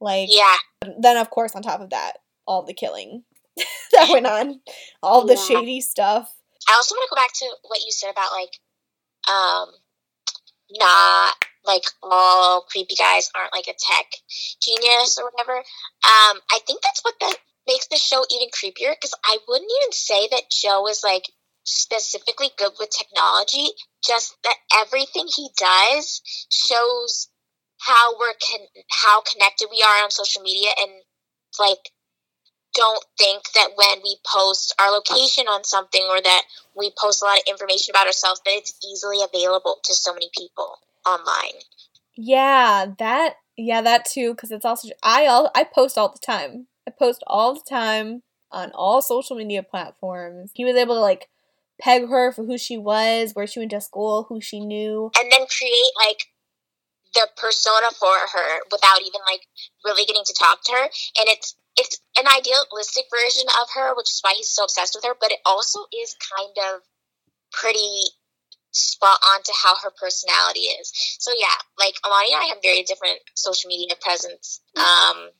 Like 0.00 0.28
Yeah. 0.30 0.56
Then 0.98 1.16
of 1.16 1.30
course 1.30 1.54
on 1.54 1.62
top 1.62 1.80
of 1.80 1.90
that, 1.90 2.14
all 2.46 2.62
the 2.62 2.74
killing 2.74 3.24
that 3.92 4.08
went 4.10 4.26
on, 4.26 4.60
all 5.02 5.24
the 5.24 5.34
yeah. 5.34 5.42
shady 5.42 5.80
stuff. 5.80 6.34
I 6.68 6.74
also 6.74 6.94
want 6.94 7.08
to 7.08 7.14
go 7.14 7.22
back 7.22 7.32
to 7.34 7.46
what 7.68 7.80
you 7.80 7.92
said 7.92 8.10
about 8.10 8.32
like, 8.32 8.58
um, 9.28 9.68
not 10.72 11.34
like 11.64 11.84
all 12.02 12.62
creepy 12.62 12.94
guys 12.96 13.30
aren't 13.34 13.54
like 13.54 13.68
a 13.68 13.74
tech 13.78 14.06
genius 14.60 15.18
or 15.18 15.30
whatever. 15.30 15.58
Um, 15.58 16.40
I 16.50 16.58
think 16.66 16.82
that's 16.82 17.02
what 17.02 17.14
that 17.20 17.36
makes 17.66 17.86
the 17.88 17.96
show 17.96 18.24
even 18.30 18.48
creepier 18.48 18.94
because 18.94 19.14
I 19.24 19.38
wouldn't 19.48 19.70
even 19.82 19.92
say 19.92 20.28
that 20.30 20.50
Joe 20.50 20.86
is 20.88 21.02
like 21.02 21.24
specifically 21.64 22.50
good 22.56 22.72
with 22.78 22.90
technology. 22.90 23.68
Just 24.04 24.36
that 24.44 24.56
everything 24.74 25.26
he 25.34 25.50
does 25.58 26.22
shows 26.50 27.28
how 27.80 28.18
we're 28.18 28.34
con- 28.40 28.82
how 28.90 29.20
connected 29.20 29.68
we 29.70 29.82
are 29.82 30.04
on 30.04 30.10
social 30.10 30.42
media 30.42 30.70
and 30.80 30.90
like 31.58 31.90
don't 32.74 33.04
think 33.18 33.42
that 33.54 33.70
when 33.74 33.98
we 34.02 34.16
post 34.26 34.74
our 34.78 34.90
location 34.90 35.46
on 35.48 35.64
something 35.64 36.02
or 36.10 36.20
that 36.20 36.42
we 36.76 36.92
post 36.98 37.22
a 37.22 37.24
lot 37.24 37.38
of 37.38 37.44
information 37.48 37.92
about 37.92 38.06
ourselves 38.06 38.40
that 38.44 38.52
it's 38.54 38.74
easily 38.86 39.18
available 39.22 39.76
to 39.84 39.94
so 39.94 40.12
many 40.12 40.28
people 40.36 40.78
online. 41.06 41.60
Yeah, 42.16 42.86
that 42.98 43.36
yeah, 43.56 43.80
that 43.80 44.04
too 44.04 44.34
cuz 44.34 44.50
it's 44.50 44.64
also 44.64 44.88
I 45.02 45.26
all 45.26 45.50
I 45.54 45.64
post 45.64 45.98
all 45.98 46.08
the 46.08 46.18
time. 46.18 46.68
Post 46.98 47.22
all 47.26 47.54
the 47.54 47.64
time 47.68 48.22
on 48.50 48.70
all 48.72 49.02
social 49.02 49.36
media 49.36 49.62
platforms. 49.62 50.50
He 50.54 50.64
was 50.64 50.76
able 50.76 50.94
to 50.94 51.00
like 51.00 51.28
peg 51.80 52.08
her 52.08 52.32
for 52.32 52.44
who 52.44 52.56
she 52.58 52.78
was, 52.78 53.32
where 53.34 53.46
she 53.46 53.58
went 53.58 53.72
to 53.72 53.80
school, 53.80 54.26
who 54.28 54.40
she 54.40 54.60
knew, 54.60 55.10
and 55.18 55.30
then 55.30 55.46
create 55.46 55.92
like 55.96 56.26
the 57.14 57.28
persona 57.36 57.90
for 57.98 58.14
her 58.32 58.60
without 58.70 59.00
even 59.00 59.20
like 59.30 59.46
really 59.84 60.04
getting 60.04 60.24
to 60.24 60.34
talk 60.34 60.62
to 60.64 60.72
her 60.72 60.82
and 60.82 61.28
it's 61.28 61.56
it's 61.76 62.00
an 62.18 62.24
idealistic 62.26 63.04
version 63.12 63.44
of 63.60 63.68
her, 63.74 63.94
which 63.94 64.08
is 64.08 64.20
why 64.22 64.32
he's 64.34 64.48
so 64.48 64.64
obsessed 64.64 64.96
with 64.96 65.04
her, 65.04 65.14
but 65.20 65.30
it 65.30 65.40
also 65.44 65.80
is 65.92 66.16
kind 66.34 66.56
of 66.72 66.80
pretty 67.52 68.04
spot 68.70 69.18
on 69.34 69.42
to 69.42 69.52
how 69.62 69.76
her 69.76 69.90
personality 70.00 70.72
is. 70.72 70.92
So 71.18 71.32
yeah, 71.36 71.56
like 71.78 71.94
Alani 72.04 72.32
and 72.32 72.42
I 72.42 72.46
have 72.46 72.58
very 72.62 72.82
different 72.82 73.20
social 73.34 73.68
media 73.68 73.94
presence. 74.00 74.60
Um 74.76 75.30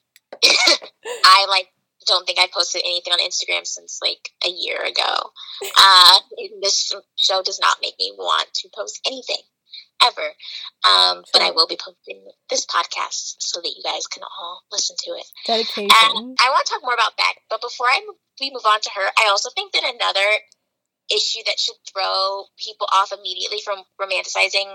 I 0.45 1.47
like 1.49 1.68
don't 2.06 2.25
think 2.25 2.38
I 2.38 2.47
posted 2.52 2.83
anything 2.85 3.12
on 3.12 3.18
Instagram 3.18 3.66
since 3.66 3.99
like 4.00 4.30
a 4.47 4.49
year 4.49 4.83
ago. 4.85 5.30
Uh, 5.76 6.21
this 6.62 6.95
show 7.16 7.42
does 7.42 7.59
not 7.61 7.78
make 7.83 7.95
me 7.99 8.12
want 8.16 8.49
to 8.54 8.68
post 8.75 9.00
anything 9.06 9.42
ever. 10.02 10.28
Um, 10.87 11.25
but 11.33 11.42
I 11.42 11.50
will 11.50 11.66
be 11.66 11.78
posting 11.83 12.23
this 12.49 12.66
podcast 12.66 13.37
so 13.38 13.61
that 13.61 13.75
you 13.76 13.83
guys 13.83 14.06
can 14.06 14.23
all 14.23 14.62
listen 14.71 14.97
to 15.00 15.11
it. 15.12 15.26
Dedication. 15.47 15.90
And 15.90 16.37
I 16.38 16.50
want 16.50 16.66
to 16.66 16.73
talk 16.73 16.83
more 16.83 16.95
about 16.95 17.16
Beck, 17.16 17.42
but 17.50 17.61
before 17.61 17.87
I 17.87 18.00
we 18.40 18.50
move 18.52 18.66
on 18.66 18.80
to 18.80 18.90
her, 18.95 19.06
I 19.18 19.28
also 19.30 19.50
think 19.54 19.73
that 19.73 19.83
another 19.83 20.28
issue 21.11 21.40
that 21.47 21.59
should 21.59 21.76
throw 21.92 22.45
people 22.59 22.88
off 22.92 23.12
immediately 23.12 23.59
from 23.64 23.78
romanticizing 24.00 24.68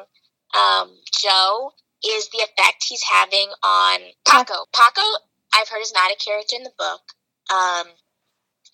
um, 0.58 0.92
Joe 1.20 1.72
is 2.04 2.30
the 2.30 2.40
effect 2.40 2.84
he's 2.88 3.04
having 3.04 3.48
on 3.64 4.00
Paco. 4.28 4.66
Paco 4.74 5.06
I've 5.54 5.70
heard 5.70 5.82
is 5.82 5.94
not 5.94 6.12
a 6.12 6.16
character 6.16 6.56
in 6.56 6.64
the 6.64 6.74
book. 6.78 7.02
Um, 7.52 7.88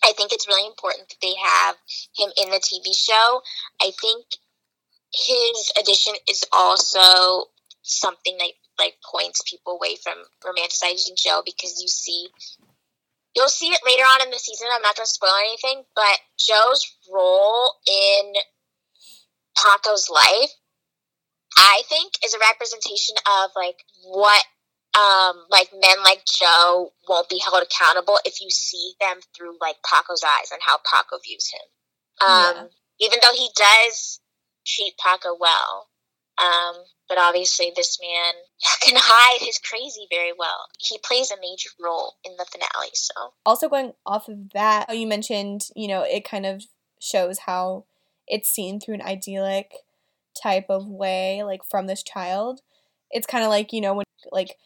I 0.04 0.14
think 0.16 0.32
it's 0.32 0.48
really 0.48 0.68
important 0.68 1.10
that 1.10 1.22
they 1.22 1.34
have 1.42 1.76
him 2.16 2.30
in 2.38 2.52
the 2.52 2.60
TV 2.60 2.96
show. 2.96 3.42
I 3.82 3.92
think 4.00 4.26
his 5.14 5.72
addition 5.80 6.14
is 6.30 6.44
also 6.52 7.46
something 7.82 8.38
that 8.38 8.52
like 8.78 8.96
points 9.04 9.42
people 9.50 9.74
away 9.74 9.96
from 10.04 10.18
romanticizing 10.44 11.18
Joe 11.18 11.42
because 11.44 11.82
you 11.82 11.88
see 11.88 12.28
you'll 13.36 13.50
see 13.50 13.68
it 13.68 13.82
later 13.86 14.04
on 14.04 14.22
in 14.22 14.32
the 14.32 14.40
season. 14.40 14.68
I'm 14.72 14.82
not 14.82 14.96
going 14.96 15.06
to 15.06 15.12
spoil 15.12 15.34
anything, 15.40 15.84
but 15.96 16.20
Joe's 16.38 16.96
role 17.12 17.74
in 17.88 18.34
Paco's 19.56 20.10
life, 20.10 20.52
I 21.58 21.82
think, 21.90 22.14
is 22.24 22.34
a 22.34 22.40
representation 22.40 23.16
of 23.42 23.52
like 23.56 23.78
what 24.04 24.44
um, 24.98 25.46
like 25.50 25.70
men 25.74 26.04
like 26.04 26.24
Joe 26.26 26.92
won't 27.08 27.30
be 27.30 27.42
held 27.44 27.62
accountable 27.62 28.20
if 28.26 28.42
you 28.42 28.50
see 28.50 28.94
them 29.00 29.18
through 29.36 29.58
like 29.62 29.76
Paco's 29.86 30.24
eyes 30.24 30.52
and 30.52 30.62
how 30.66 30.78
Paco 30.78 31.18
views 31.24 31.52
him. 31.54 32.28
Um, 32.28 32.56
yeah. 32.56 33.08
Even 33.08 33.20
though 33.22 33.34
he 33.34 33.50
does 33.56 34.20
treat 34.66 34.94
Paco 34.98 35.38
well, 35.40 35.88
um, 36.42 36.84
but 37.08 37.18
obviously 37.18 37.72
this 37.76 38.00
man 38.02 38.34
can 38.82 38.96
hide 38.98 39.42
his 39.42 39.60
crazy 39.60 40.08
very 40.10 40.32
well. 40.38 40.68
He 40.80 40.98
plays 40.98 41.32
a 41.32 41.40
major 41.40 41.70
role 41.80 42.16
in 42.24 42.34
the 42.38 42.46
finale. 42.46 42.92
So 42.94 43.34
also 43.46 43.70
going 43.70 43.94
off 44.06 44.28
of 44.28 44.52
that, 44.54 44.96
you 44.98 45.06
mentioned 45.06 45.68
you 45.76 45.88
know 45.88 46.04
it 46.04 46.26
kind 46.26 46.46
of 46.46 46.64
shows 47.00 47.40
how 47.40 47.86
it's 48.28 48.50
seen 48.50 48.80
through 48.80 48.96
an 48.96 49.02
idyllic 49.04 49.72
type 50.42 50.66
of 50.70 50.88
way, 50.88 51.44
like 51.44 51.62
from 51.70 51.88
this 51.88 52.04
child 52.04 52.62
it's 53.12 53.28
kind 53.28 53.44
of 53.44 53.50
like 53.50 53.74
you 53.74 53.82
know 53.82 53.94
when 53.94 54.06
like 54.32 54.58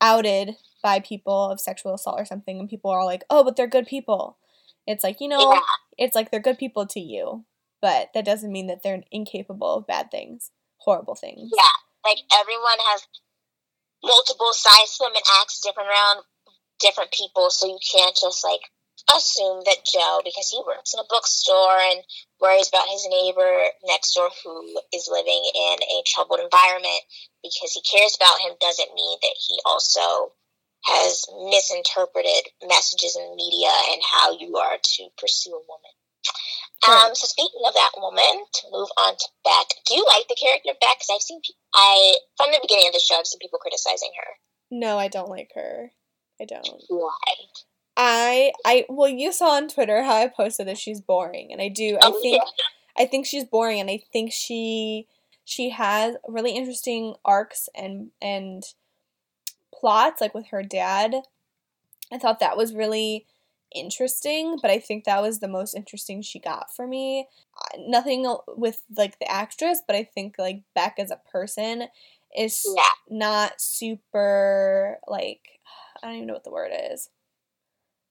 outed 0.00 0.56
by 0.82 1.00
people 1.00 1.50
of 1.50 1.60
sexual 1.60 1.94
assault 1.94 2.18
or 2.18 2.24
something 2.24 2.58
and 2.58 2.68
people 2.68 2.90
are 2.90 3.00
all 3.00 3.06
like 3.06 3.24
oh 3.30 3.44
but 3.44 3.56
they're 3.56 3.66
good 3.66 3.86
people 3.86 4.38
it's 4.86 5.04
like 5.04 5.20
you 5.20 5.28
know 5.28 5.52
yeah. 5.52 5.60
it's 5.98 6.14
like 6.14 6.30
they're 6.30 6.40
good 6.40 6.58
people 6.58 6.86
to 6.86 7.00
you 7.00 7.44
but 7.82 8.08
that 8.14 8.24
doesn't 8.24 8.52
mean 8.52 8.66
that 8.66 8.82
they're 8.82 9.02
incapable 9.10 9.74
of 9.74 9.86
bad 9.86 10.10
things 10.10 10.50
horrible 10.78 11.14
things 11.14 11.50
yeah 11.54 12.08
like 12.08 12.18
everyone 12.40 12.78
has 12.90 13.06
multiple 14.02 14.52
sides 14.52 14.96
to 14.96 15.04
them 15.04 15.12
and 15.14 15.24
acts 15.40 15.60
different 15.60 15.88
around 15.88 16.24
different 16.78 17.12
people 17.12 17.50
so 17.50 17.66
you 17.66 17.78
can't 17.92 18.16
just 18.16 18.42
like 18.42 18.60
assume 19.16 19.62
that 19.64 19.84
Joe, 19.84 20.20
because 20.24 20.48
he 20.50 20.60
works 20.66 20.94
in 20.94 21.00
a 21.00 21.08
bookstore 21.08 21.78
and 21.90 22.04
worries 22.40 22.68
about 22.68 22.88
his 22.88 23.06
neighbor 23.08 23.70
next 23.84 24.14
door 24.14 24.30
who 24.44 24.80
is 24.94 25.08
living 25.10 25.42
in 25.54 25.76
a 25.82 26.02
troubled 26.06 26.40
environment 26.40 27.02
because 27.42 27.72
he 27.72 27.82
cares 27.82 28.16
about 28.16 28.40
him, 28.40 28.56
doesn't 28.60 28.94
mean 28.94 29.18
that 29.22 29.36
he 29.36 29.58
also 29.64 30.32
has 30.84 31.26
misinterpreted 31.50 32.48
messages 32.66 33.16
in 33.16 33.24
the 33.28 33.36
media 33.36 33.72
and 33.92 34.00
how 34.00 34.32
you 34.32 34.56
are 34.56 34.78
to 34.82 35.08
pursue 35.18 35.52
a 35.52 35.64
woman. 35.68 35.92
Um, 36.88 37.14
so 37.14 37.28
speaking 37.28 37.60
of 37.68 37.74
that 37.74 37.92
woman, 37.96 38.24
to 38.24 38.62
move 38.72 38.88
on 38.96 39.12
to 39.12 39.28
Beck, 39.44 39.68
do 39.86 39.94
you 39.94 40.04
like 40.08 40.28
the 40.28 40.36
character 40.40 40.72
Beck? 40.80 40.96
Because 40.96 41.12
I've 41.12 41.22
seen, 41.22 41.40
I 41.74 42.16
from 42.38 42.52
the 42.52 42.60
beginning 42.62 42.88
of 42.88 42.94
the 42.94 43.04
show, 43.04 43.16
I've 43.18 43.26
seen 43.26 43.38
people 43.38 43.58
criticizing 43.58 44.12
her. 44.16 44.30
No, 44.70 44.98
I 44.98 45.08
don't 45.08 45.28
like 45.28 45.50
her. 45.54 45.92
I 46.40 46.46
don't. 46.46 46.66
Why? 46.88 47.12
I 48.02 48.52
I 48.64 48.86
well 48.88 49.08
you 49.08 49.30
saw 49.30 49.50
on 49.50 49.68
Twitter 49.68 50.02
how 50.02 50.16
I 50.16 50.28
posted 50.28 50.66
that 50.68 50.78
she's 50.78 51.02
boring 51.02 51.52
and 51.52 51.60
I 51.60 51.68
do 51.68 51.96
I 51.96 52.06
oh, 52.06 52.20
think 52.22 52.42
yeah. 52.42 53.02
I 53.04 53.06
think 53.06 53.26
she's 53.26 53.44
boring 53.44 53.78
and 53.78 53.90
I 53.90 54.02
think 54.10 54.32
she 54.32 55.06
she 55.44 55.68
has 55.68 56.16
really 56.26 56.52
interesting 56.52 57.14
arcs 57.26 57.68
and 57.76 58.10
and 58.22 58.64
plots 59.78 60.22
like 60.22 60.34
with 60.34 60.46
her 60.46 60.62
dad. 60.62 61.14
I 62.10 62.16
thought 62.16 62.40
that 62.40 62.56
was 62.56 62.74
really 62.74 63.26
interesting, 63.74 64.58
but 64.60 64.70
I 64.70 64.78
think 64.78 65.04
that 65.04 65.20
was 65.20 65.38
the 65.38 65.46
most 65.46 65.74
interesting 65.74 66.22
she 66.22 66.38
got 66.40 66.74
for 66.74 66.86
me. 66.86 67.28
Nothing 67.78 68.34
with 68.48 68.82
like 68.96 69.18
the 69.18 69.30
actress, 69.30 69.82
but 69.86 69.94
I 69.94 70.04
think 70.04 70.36
like 70.38 70.62
Beck 70.74 70.94
as 70.98 71.10
a 71.10 71.20
person 71.30 71.88
is 72.34 72.64
yeah. 72.74 72.82
not 73.10 73.60
super 73.60 74.98
like 75.06 75.60
I 76.02 76.06
don't 76.06 76.16
even 76.16 76.28
know 76.28 76.34
what 76.34 76.44
the 76.44 76.50
word 76.50 76.72
is 76.92 77.10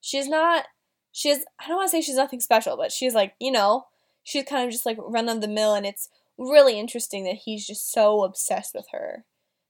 she's 0.00 0.28
not 0.28 0.66
she's 1.12 1.44
I 1.58 1.68
don't 1.68 1.76
want 1.76 1.90
to 1.90 1.96
say 1.96 2.00
she's 2.00 2.16
nothing 2.16 2.40
special, 2.40 2.76
but 2.76 2.92
she's 2.92 3.14
like, 3.14 3.34
you 3.40 3.50
know, 3.50 3.86
she's 4.22 4.44
kind 4.44 4.64
of 4.64 4.72
just 4.72 4.86
like 4.86 4.98
run 5.00 5.28
of 5.28 5.40
the 5.40 5.48
mill 5.48 5.74
and 5.74 5.86
it's 5.86 6.08
really 6.38 6.78
interesting 6.78 7.24
that 7.24 7.36
he's 7.44 7.66
just 7.66 7.92
so 7.92 8.22
obsessed 8.22 8.74
with 8.74 8.86
her 8.92 9.24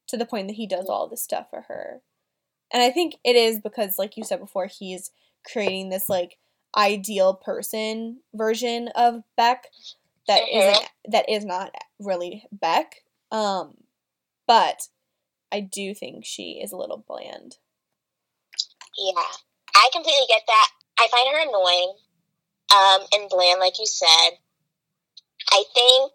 to 0.07 0.17
the 0.17 0.25
point 0.25 0.47
that 0.47 0.55
he 0.55 0.67
does 0.67 0.87
all 0.87 1.07
this 1.07 1.21
stuff 1.21 1.49
for 1.49 1.61
her. 1.67 2.01
And 2.73 2.81
I 2.81 2.91
think 2.91 3.15
it 3.23 3.35
is 3.35 3.59
because 3.59 3.99
like 3.99 4.17
you 4.17 4.23
said 4.23 4.39
before, 4.39 4.67
he's 4.67 5.11
creating 5.49 5.89
this 5.89 6.07
like 6.07 6.37
ideal 6.77 7.33
person 7.33 8.19
version 8.33 8.89
of 8.95 9.23
Beck 9.35 9.65
that 10.27 10.41
isn't 10.51 10.89
that 11.09 11.29
is 11.29 11.43
not 11.43 11.73
really 11.99 12.45
Beck. 12.51 13.03
Um 13.31 13.75
but 14.47 14.87
I 15.51 15.59
do 15.59 15.93
think 15.93 16.25
she 16.25 16.61
is 16.63 16.71
a 16.71 16.77
little 16.77 17.03
bland. 17.05 17.57
Yeah. 18.97 19.23
I 19.75 19.89
completely 19.93 20.27
get 20.27 20.43
that. 20.47 20.67
I 20.99 21.07
find 21.07 21.27
her 21.31 21.41
annoying 21.41 21.93
um, 22.71 23.01
and 23.13 23.29
bland, 23.29 23.59
like 23.59 23.79
you 23.79 23.85
said. 23.85 24.37
I 25.51 25.63
think 25.73 26.11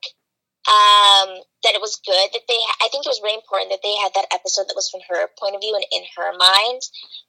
um, 0.67 1.43
that 1.63 1.75
it 1.75 1.83
was 1.83 2.01
good 2.05 2.29
that 2.33 2.47
they. 2.49 2.61
I 2.83 2.89
think 2.91 3.07
it 3.07 3.13
was 3.13 3.21
really 3.23 3.39
important 3.39 3.71
that 3.71 3.83
they 3.83 3.95
had 3.97 4.15
that 4.15 4.31
episode 4.33 4.67
that 4.69 4.79
was 4.79 4.91
from 4.91 5.03
her 5.09 5.29
point 5.39 5.55
of 5.55 5.61
view 5.61 5.75
and 5.75 5.87
in 5.93 6.03
her 6.17 6.31
mind, 6.35 6.83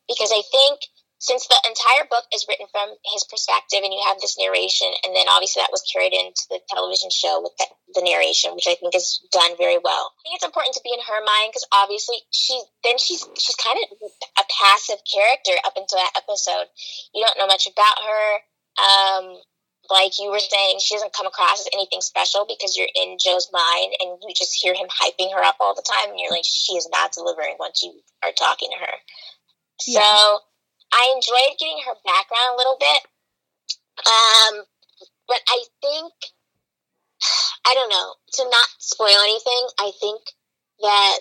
because 0.08 0.32
I 0.32 0.42
think 0.50 0.82
since 1.20 1.48
the 1.48 1.58
entire 1.66 2.06
book 2.10 2.26
is 2.34 2.46
written 2.48 2.68
from 2.72 2.94
his 3.14 3.26
perspective 3.26 3.82
and 3.82 3.94
you 3.94 4.02
have 4.06 4.22
this 4.22 4.38
narration 4.38 4.90
and 5.06 5.16
then 5.16 5.26
obviously 5.30 5.62
that 5.62 5.74
was 5.74 5.86
carried 5.90 6.14
into 6.14 6.46
the 6.50 6.60
television 6.70 7.10
show 7.10 7.42
with 7.42 7.54
the, 7.58 7.68
the 7.98 8.06
narration 8.06 8.54
which 8.54 8.70
i 8.70 8.76
think 8.76 8.94
is 8.94 9.18
done 9.32 9.58
very 9.58 9.78
well. 9.78 10.14
I 10.14 10.20
think 10.24 10.36
it's 10.36 10.46
important 10.46 10.74
to 10.76 10.86
be 10.86 10.94
in 10.94 11.04
her 11.04 11.22
mind 11.22 11.54
because 11.54 11.68
obviously 11.74 12.18
she 12.32 12.58
then 12.84 12.98
she's 12.98 13.26
she's 13.38 13.56
kind 13.56 13.78
of 13.78 13.88
a 14.40 14.46
passive 14.50 15.02
character 15.06 15.54
up 15.66 15.74
until 15.76 16.00
that 16.00 16.18
episode. 16.18 16.68
You 17.14 17.26
don't 17.26 17.38
know 17.38 17.48
much 17.48 17.68
about 17.68 17.98
her. 18.02 18.26
Um, 18.78 19.26
like 19.90 20.20
you 20.20 20.30
were 20.30 20.44
saying 20.44 20.80
she 20.80 20.96
doesn't 20.96 21.16
come 21.16 21.28
across 21.28 21.62
as 21.62 21.70
anything 21.74 22.02
special 22.02 22.46
because 22.46 22.76
you're 22.76 22.92
in 22.92 23.16
joe's 23.24 23.48
mind 23.54 23.96
and 24.04 24.20
you 24.20 24.36
just 24.36 24.54
hear 24.54 24.74
him 24.74 24.88
hyping 24.92 25.32
her 25.32 25.42
up 25.42 25.56
all 25.62 25.74
the 25.74 25.86
time 25.88 26.12
and 26.12 26.20
you're 26.20 26.32
like 26.32 26.44
she 26.44 26.74
is 26.74 26.90
not 26.92 27.14
delivering 27.14 27.56
once 27.58 27.82
you 27.82 27.94
are 28.24 28.36
talking 28.36 28.70
to 28.72 28.86
her. 28.86 28.96
Yeah. 29.88 30.02
so 30.02 30.40
I 30.94 31.14
enjoyed 31.16 31.58
getting 31.60 31.80
her 31.86 31.96
background 32.06 32.54
a 32.54 32.58
little 32.58 32.78
bit. 32.80 33.02
Um, 33.98 34.64
but 35.28 35.42
I 35.48 35.64
think, 35.82 36.14
I 37.66 37.74
don't 37.74 37.90
know, 37.90 38.14
to 38.34 38.44
not 38.44 38.68
spoil 38.80 39.20
anything, 39.24 39.68
I 39.80 39.92
think 40.00 40.22
that 40.82 41.20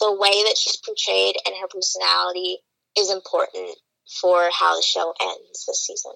the 0.00 0.12
way 0.12 0.42
that 0.44 0.56
she's 0.56 0.76
portrayed 0.76 1.36
and 1.46 1.54
her 1.60 1.68
personality 1.68 2.58
is 2.96 3.10
important 3.10 3.76
for 4.20 4.48
how 4.52 4.76
the 4.76 4.82
show 4.82 5.12
ends 5.20 5.64
this 5.66 5.86
season. 5.86 6.12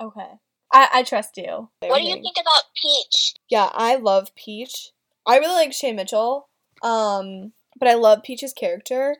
Okay. 0.00 0.38
I, 0.72 0.88
I 0.92 1.02
trust 1.02 1.36
you. 1.36 1.68
What 1.80 1.98
do 1.98 2.04
you 2.04 2.14
think 2.14 2.36
about 2.40 2.62
Peach? 2.80 3.34
Yeah, 3.50 3.68
I 3.72 3.96
love 3.96 4.34
Peach. 4.34 4.92
I 5.26 5.38
really 5.38 5.54
like 5.54 5.72
Shay 5.72 5.92
Mitchell. 5.92 6.48
Um, 6.82 7.52
but 7.78 7.88
I 7.88 7.94
love 7.94 8.22
Peach's 8.22 8.52
character 8.52 9.18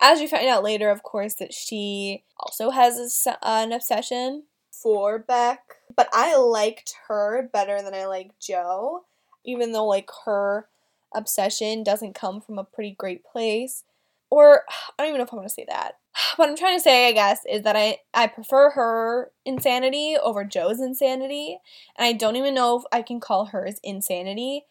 as 0.00 0.20
you 0.20 0.28
find 0.28 0.48
out 0.48 0.64
later, 0.64 0.90
of 0.90 1.02
course, 1.02 1.34
that 1.34 1.52
she 1.52 2.24
also 2.38 2.70
has 2.70 3.26
a, 3.26 3.36
an 3.42 3.72
obsession 3.72 4.44
for 4.70 5.18
Beck. 5.18 5.60
But 5.94 6.08
I 6.12 6.36
liked 6.36 6.94
her 7.08 7.48
better 7.52 7.82
than 7.82 7.94
I 7.94 8.06
like 8.06 8.38
Joe, 8.40 9.04
even 9.44 9.72
though 9.72 9.86
like 9.86 10.08
her 10.24 10.68
obsession 11.14 11.82
doesn't 11.82 12.14
come 12.14 12.40
from 12.40 12.58
a 12.58 12.64
pretty 12.64 12.92
great 12.92 13.24
place. 13.24 13.84
Or 14.30 14.62
I 14.68 15.02
don't 15.02 15.08
even 15.08 15.18
know 15.18 15.24
if 15.24 15.32
I 15.32 15.36
want 15.36 15.48
to 15.48 15.54
say 15.54 15.66
that. 15.68 15.96
What 16.36 16.48
I'm 16.48 16.56
trying 16.56 16.78
to 16.78 16.82
say, 16.82 17.08
I 17.08 17.12
guess, 17.12 17.40
is 17.50 17.62
that 17.62 17.76
I, 17.76 17.98
I 18.14 18.26
prefer 18.26 18.70
her 18.70 19.30
insanity 19.44 20.16
over 20.22 20.44
Joe's 20.44 20.80
insanity. 20.80 21.58
And 21.98 22.06
I 22.06 22.12
don't 22.12 22.36
even 22.36 22.54
know 22.54 22.78
if 22.78 22.84
I 22.92 23.02
can 23.02 23.20
call 23.20 23.46
hers 23.46 23.80
insanity 23.82 24.64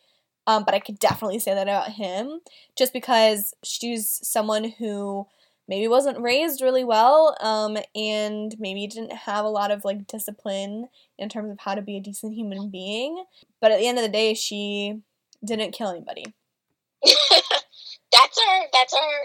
um, 0.49 0.63
but 0.63 0.73
I 0.73 0.79
could 0.79 0.97
definitely 0.97 1.37
say 1.37 1.53
that 1.53 1.67
about 1.67 1.91
him 1.91 2.39
just 2.75 2.91
because 2.91 3.53
she's 3.63 4.19
someone 4.23 4.63
who 4.63 5.27
maybe 5.67 5.87
wasn't 5.87 6.19
raised 6.19 6.63
really 6.63 6.83
well 6.83 7.37
um, 7.39 7.77
and 7.93 8.55
maybe 8.57 8.87
didn't 8.87 9.13
have 9.13 9.45
a 9.45 9.49
lot 9.49 9.69
of 9.69 9.85
like 9.85 10.07
discipline 10.07 10.87
in 11.19 11.29
terms 11.29 11.51
of 11.51 11.59
how 11.59 11.75
to 11.75 11.83
be 11.83 11.97
a 11.97 12.01
decent 12.01 12.33
human 12.33 12.71
being. 12.71 13.23
But 13.61 13.71
at 13.71 13.77
the 13.77 13.85
end 13.85 13.99
of 13.99 14.03
the 14.03 14.09
day, 14.09 14.33
she 14.33 15.01
didn't 15.45 15.73
kill 15.73 15.89
anybody. 15.89 16.25
that's 17.03 18.41
her. 18.43 18.61
That's 18.73 18.97
her. 18.97 19.19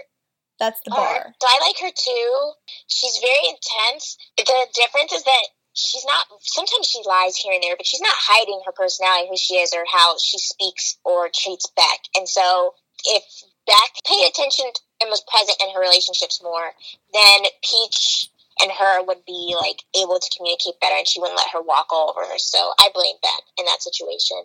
That's 0.59 0.79
the 0.85 0.91
bar. 0.91 1.33
so 1.41 1.47
I 1.47 1.59
like 1.67 1.79
her 1.81 1.91
too. 1.97 2.51
She's 2.85 3.17
very 3.17 3.49
intense. 3.49 4.15
The 4.37 4.45
difference 4.75 5.11
is 5.11 5.23
that 5.23 5.47
she's 5.75 6.05
not 6.05 6.25
sometimes 6.41 6.87
she 6.87 7.01
lies 7.05 7.35
here 7.37 7.53
and 7.53 7.61
there 7.61 7.75
but 7.77 7.85
she's 7.85 8.01
not 8.01 8.15
hiding 8.15 8.61
her 8.65 8.71
personality 8.71 9.27
who 9.29 9.37
she 9.37 9.55
is 9.55 9.73
or 9.75 9.83
how 9.91 10.15
she 10.17 10.39
speaks 10.39 10.97
or 11.03 11.29
treats 11.29 11.67
beck 11.75 11.99
and 12.15 12.27
so 12.27 12.73
if 13.05 13.23
beck 13.65 13.91
paid 14.05 14.29
attention 14.29 14.65
and 15.01 15.09
was 15.09 15.23
present 15.27 15.57
in 15.61 15.73
her 15.73 15.81
relationships 15.81 16.41
more, 16.41 16.71
then 17.13 17.49
Peach 17.65 18.29
and 18.61 18.71
her 18.71 19.03
would 19.03 19.25
be 19.25 19.55
like 19.59 19.83
able 19.99 20.19
to 20.19 20.31
communicate 20.37 20.79
better 20.79 20.95
and 20.97 21.07
she 21.07 21.19
wouldn't 21.19 21.37
let 21.37 21.51
her 21.51 21.61
walk 21.61 21.87
all 21.91 22.13
over 22.15 22.25
her. 22.25 22.37
So 22.37 22.57
I 22.79 22.89
blame 22.93 23.17
beck 23.21 23.43
in 23.59 23.65
that 23.65 23.81
situation. 23.81 24.37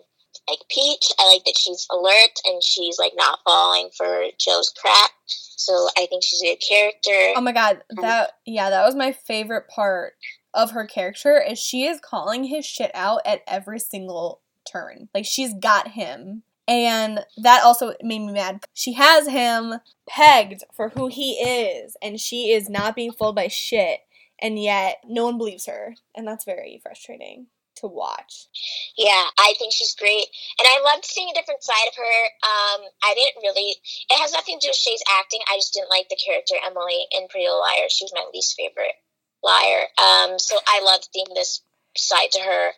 Like 0.49 0.59
Peach, 0.69 1.11
I 1.19 1.31
like 1.33 1.45
that 1.45 1.57
she's 1.57 1.87
alert 1.91 2.35
and 2.45 2.61
she's 2.63 2.99
like 2.99 3.13
not 3.15 3.39
falling 3.45 3.89
for 3.95 4.25
Joe's 4.39 4.73
crap. 4.75 5.11
So 5.27 5.87
I 5.97 6.07
think 6.07 6.23
she's 6.23 6.41
a 6.41 6.55
good 6.55 6.63
character. 6.67 7.33
Oh 7.35 7.41
my 7.41 7.51
god, 7.51 7.83
um, 7.97 8.01
that 8.01 8.31
yeah, 8.45 8.69
that 8.71 8.85
was 8.85 8.95
my 8.95 9.11
favorite 9.11 9.67
part 9.67 10.13
of 10.53 10.71
her 10.71 10.85
character 10.85 11.41
is 11.41 11.59
she 11.59 11.85
is 11.85 11.99
calling 11.99 12.45
his 12.45 12.65
shit 12.65 12.91
out 12.93 13.21
at 13.25 13.41
every 13.47 13.79
single 13.79 14.41
turn. 14.69 15.09
Like 15.13 15.25
she's 15.25 15.53
got 15.53 15.89
him. 15.89 16.43
And 16.67 17.25
that 17.37 17.63
also 17.63 17.93
made 18.01 18.19
me 18.19 18.31
mad. 18.31 18.65
She 18.73 18.93
has 18.93 19.27
him 19.27 19.75
pegged 20.07 20.63
for 20.73 20.89
who 20.89 21.07
he 21.07 21.33
is, 21.33 21.97
and 22.01 22.19
she 22.19 22.51
is 22.51 22.69
not 22.69 22.95
being 22.95 23.11
fooled 23.11 23.35
by 23.35 23.47
shit, 23.47 24.01
and 24.39 24.61
yet 24.61 24.97
no 25.05 25.25
one 25.25 25.37
believes 25.37 25.65
her. 25.65 25.95
And 26.15 26.25
that's 26.25 26.45
very 26.45 26.79
frustrating 26.81 27.47
to 27.77 27.87
watch. 27.87 28.47
Yeah, 28.95 29.25
I 29.37 29.55
think 29.57 29.73
she's 29.73 29.95
great, 29.95 30.27
and 30.59 30.67
I 30.67 30.81
loved 30.83 31.03
seeing 31.03 31.29
a 31.29 31.33
different 31.33 31.63
side 31.63 31.89
of 31.89 31.95
her. 31.97 32.17
Um, 32.45 32.81
I 33.03 33.15
didn't 33.15 33.41
really. 33.41 33.75
It 34.09 34.21
has 34.21 34.31
nothing 34.31 34.59
to 34.59 34.67
do 34.67 34.69
with 34.69 34.77
Shay's 34.77 35.03
acting. 35.19 35.41
I 35.51 35.57
just 35.57 35.73
didn't 35.73 35.89
like 35.89 36.07
the 36.09 36.21
character 36.23 36.55
Emily 36.65 37.07
in 37.11 37.27
Pretty 37.27 37.47
Little 37.47 37.59
Liars. 37.59 37.91
She 37.91 38.05
was 38.05 38.13
my 38.13 38.23
least 38.31 38.55
favorite 38.55 38.95
liar. 39.43 39.85
Um, 39.97 40.39
so 40.39 40.57
I 40.67 40.81
loved 40.83 41.09
seeing 41.13 41.27
this 41.33 41.61
side 41.97 42.31
to 42.31 42.41
her. 42.41 42.71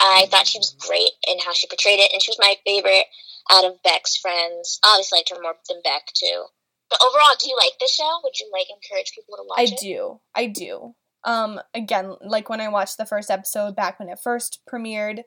I 0.00 0.26
thought 0.30 0.46
she 0.46 0.58
was 0.58 0.74
great 0.78 1.10
in 1.28 1.38
how 1.40 1.52
she 1.52 1.66
portrayed 1.66 2.00
it, 2.00 2.10
and 2.12 2.22
she 2.22 2.30
was 2.30 2.38
my 2.38 2.56
favorite 2.64 3.06
out 3.50 3.64
of 3.64 3.82
Beck's 3.82 4.16
friends. 4.16 4.78
I 4.82 4.92
obviously, 4.92 5.18
liked 5.18 5.30
her 5.30 5.42
more 5.42 5.54
than 5.68 5.82
Beck 5.84 6.06
too. 6.14 6.46
But 6.88 7.00
overall, 7.02 7.36
do 7.38 7.48
you 7.48 7.56
like 7.56 7.74
the 7.78 7.88
show? 7.92 8.20
Would 8.24 8.40
you 8.40 8.50
like 8.52 8.66
encourage 8.70 9.12
people 9.14 9.36
to 9.36 9.44
watch 9.46 9.58
I 9.58 9.62
it? 9.62 9.72
I 9.72 9.76
do. 9.80 10.20
I 10.34 10.46
do. 10.46 10.94
Um, 11.24 11.60
again, 11.74 12.14
like 12.22 12.48
when 12.48 12.60
I 12.60 12.68
watched 12.68 12.96
the 12.96 13.06
first 13.06 13.30
episode 13.30 13.76
back 13.76 13.98
when 13.98 14.08
it 14.08 14.18
first 14.18 14.60
premiered, 14.70 15.22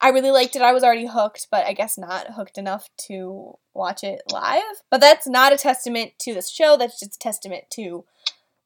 I 0.00 0.08
really 0.08 0.32
liked 0.32 0.56
it. 0.56 0.62
I 0.62 0.72
was 0.72 0.82
already 0.82 1.06
hooked, 1.06 1.46
but 1.50 1.64
I 1.64 1.72
guess 1.72 1.96
not 1.96 2.32
hooked 2.32 2.58
enough 2.58 2.88
to 3.06 3.54
watch 3.72 4.02
it 4.02 4.20
live. 4.32 4.82
But 4.90 5.00
that's 5.00 5.28
not 5.28 5.52
a 5.52 5.56
testament 5.56 6.12
to 6.22 6.34
this 6.34 6.50
show. 6.50 6.76
That's 6.76 6.98
just 6.98 7.16
a 7.16 7.18
testament 7.20 7.64
to 7.74 8.04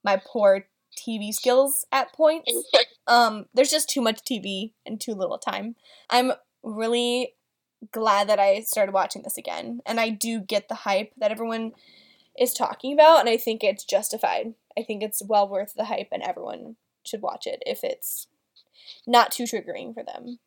my 0.02 0.20
poor 0.24 0.66
TV 0.96 1.32
skills 1.32 1.84
at 1.92 2.12
points. 2.12 2.52
Um, 3.08 3.46
there's 3.54 3.70
just 3.70 3.88
too 3.88 4.00
much 4.00 4.24
TV 4.24 4.72
and 4.84 5.00
too 5.00 5.14
little 5.14 5.38
time. 5.38 5.76
I'm 6.10 6.32
really 6.64 7.34
glad 7.92 8.28
that 8.28 8.40
I 8.40 8.62
started 8.62 8.92
watching 8.92 9.22
this 9.22 9.38
again, 9.38 9.80
and 9.86 10.00
I 10.00 10.10
do 10.10 10.40
get 10.40 10.68
the 10.68 10.74
hype 10.74 11.12
that 11.16 11.30
everyone 11.30 11.70
is 12.36 12.52
talking 12.52 12.92
about, 12.92 13.20
and 13.20 13.28
I 13.28 13.36
think 13.36 13.62
it's 13.62 13.84
justified. 13.84 14.54
I 14.76 14.82
think 14.82 15.04
it's 15.04 15.22
well 15.24 15.48
worth 15.48 15.74
the 15.76 15.84
hype, 15.84 16.08
and 16.10 16.20
everyone 16.20 16.74
should 17.04 17.22
watch 17.22 17.46
it 17.46 17.62
if 17.64 17.84
it's 17.84 18.26
not 19.06 19.30
too 19.30 19.44
triggering 19.44 19.94
for 19.94 20.02
them. 20.02 20.40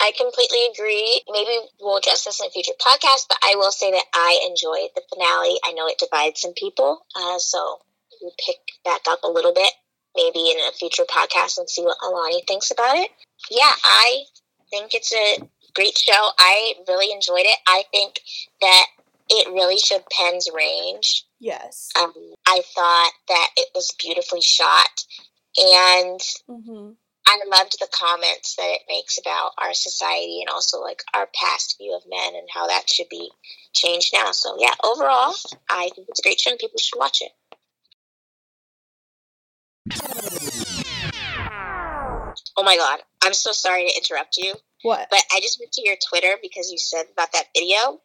I 0.00 0.12
completely 0.16 0.66
agree. 0.72 1.22
Maybe 1.28 1.58
we'll 1.80 1.98
address 1.98 2.24
this 2.24 2.40
in 2.40 2.46
a 2.46 2.50
future 2.50 2.72
podcast, 2.80 3.28
but 3.28 3.38
I 3.42 3.54
will 3.56 3.70
say 3.70 3.92
that 3.92 4.04
I 4.12 4.44
enjoyed 4.48 4.90
the 4.96 5.02
finale. 5.12 5.58
I 5.64 5.72
know 5.72 5.86
it 5.86 5.98
divides 5.98 6.40
some 6.40 6.54
people, 6.54 7.06
uh, 7.14 7.38
so 7.38 7.82
we'll 8.22 8.34
pick 8.44 8.56
back 8.84 9.02
up 9.08 9.20
a 9.24 9.30
little 9.30 9.52
bit, 9.52 9.72
maybe 10.16 10.50
in 10.50 10.58
a 10.68 10.72
future 10.72 11.04
podcast, 11.04 11.58
and 11.58 11.68
see 11.68 11.82
what 11.82 11.98
Alani 12.02 12.42
thinks 12.46 12.70
about 12.70 12.96
it. 12.96 13.10
Yeah, 13.50 13.72
I 13.84 14.24
think 14.70 14.94
it's 14.94 15.12
a 15.12 15.48
great 15.74 15.96
show. 15.96 16.30
I 16.38 16.74
really 16.88 17.12
enjoyed 17.12 17.44
it. 17.44 17.58
I 17.66 17.84
think 17.90 18.20
that 18.60 18.86
it 19.28 19.48
really 19.48 19.78
showed 19.78 20.04
Penn's 20.10 20.48
range. 20.54 21.24
Yes. 21.40 21.88
Um, 22.00 22.12
I 22.46 22.62
thought 22.74 23.12
that 23.28 23.48
it 23.56 23.68
was 23.74 23.94
beautifully 23.98 24.42
shot, 24.42 25.04
and 25.56 26.20
hmm 26.48 26.92
I 27.26 27.38
loved 27.56 27.78
the 27.78 27.88
comments 27.92 28.56
that 28.56 28.68
it 28.68 28.82
makes 28.88 29.18
about 29.18 29.52
our 29.58 29.74
society 29.74 30.40
and 30.40 30.50
also 30.52 30.80
like 30.80 31.02
our 31.14 31.28
past 31.34 31.76
view 31.78 31.94
of 31.94 32.02
men 32.08 32.34
and 32.34 32.48
how 32.52 32.66
that 32.66 32.90
should 32.90 33.08
be 33.08 33.30
changed 33.74 34.12
now. 34.12 34.32
So 34.32 34.56
yeah, 34.58 34.74
overall, 34.82 35.34
I 35.70 35.90
think 35.94 36.08
it's 36.08 36.18
a 36.18 36.22
great 36.22 36.40
show 36.40 36.50
and 36.50 36.58
people 36.58 36.78
should 36.78 36.98
watch 36.98 37.22
it. 37.22 37.32
Oh 42.56 42.62
my 42.62 42.76
god, 42.76 43.00
I'm 43.22 43.32
so 43.34 43.52
sorry 43.52 43.88
to 43.88 43.96
interrupt 43.96 44.36
you, 44.36 44.54
What? 44.82 45.08
but 45.10 45.22
I 45.32 45.40
just 45.40 45.58
went 45.58 45.72
to 45.72 45.82
your 45.84 45.96
Twitter 46.08 46.36
because 46.42 46.70
you 46.70 46.78
said 46.78 47.04
about 47.12 47.32
that 47.32 47.46
video, 47.56 48.00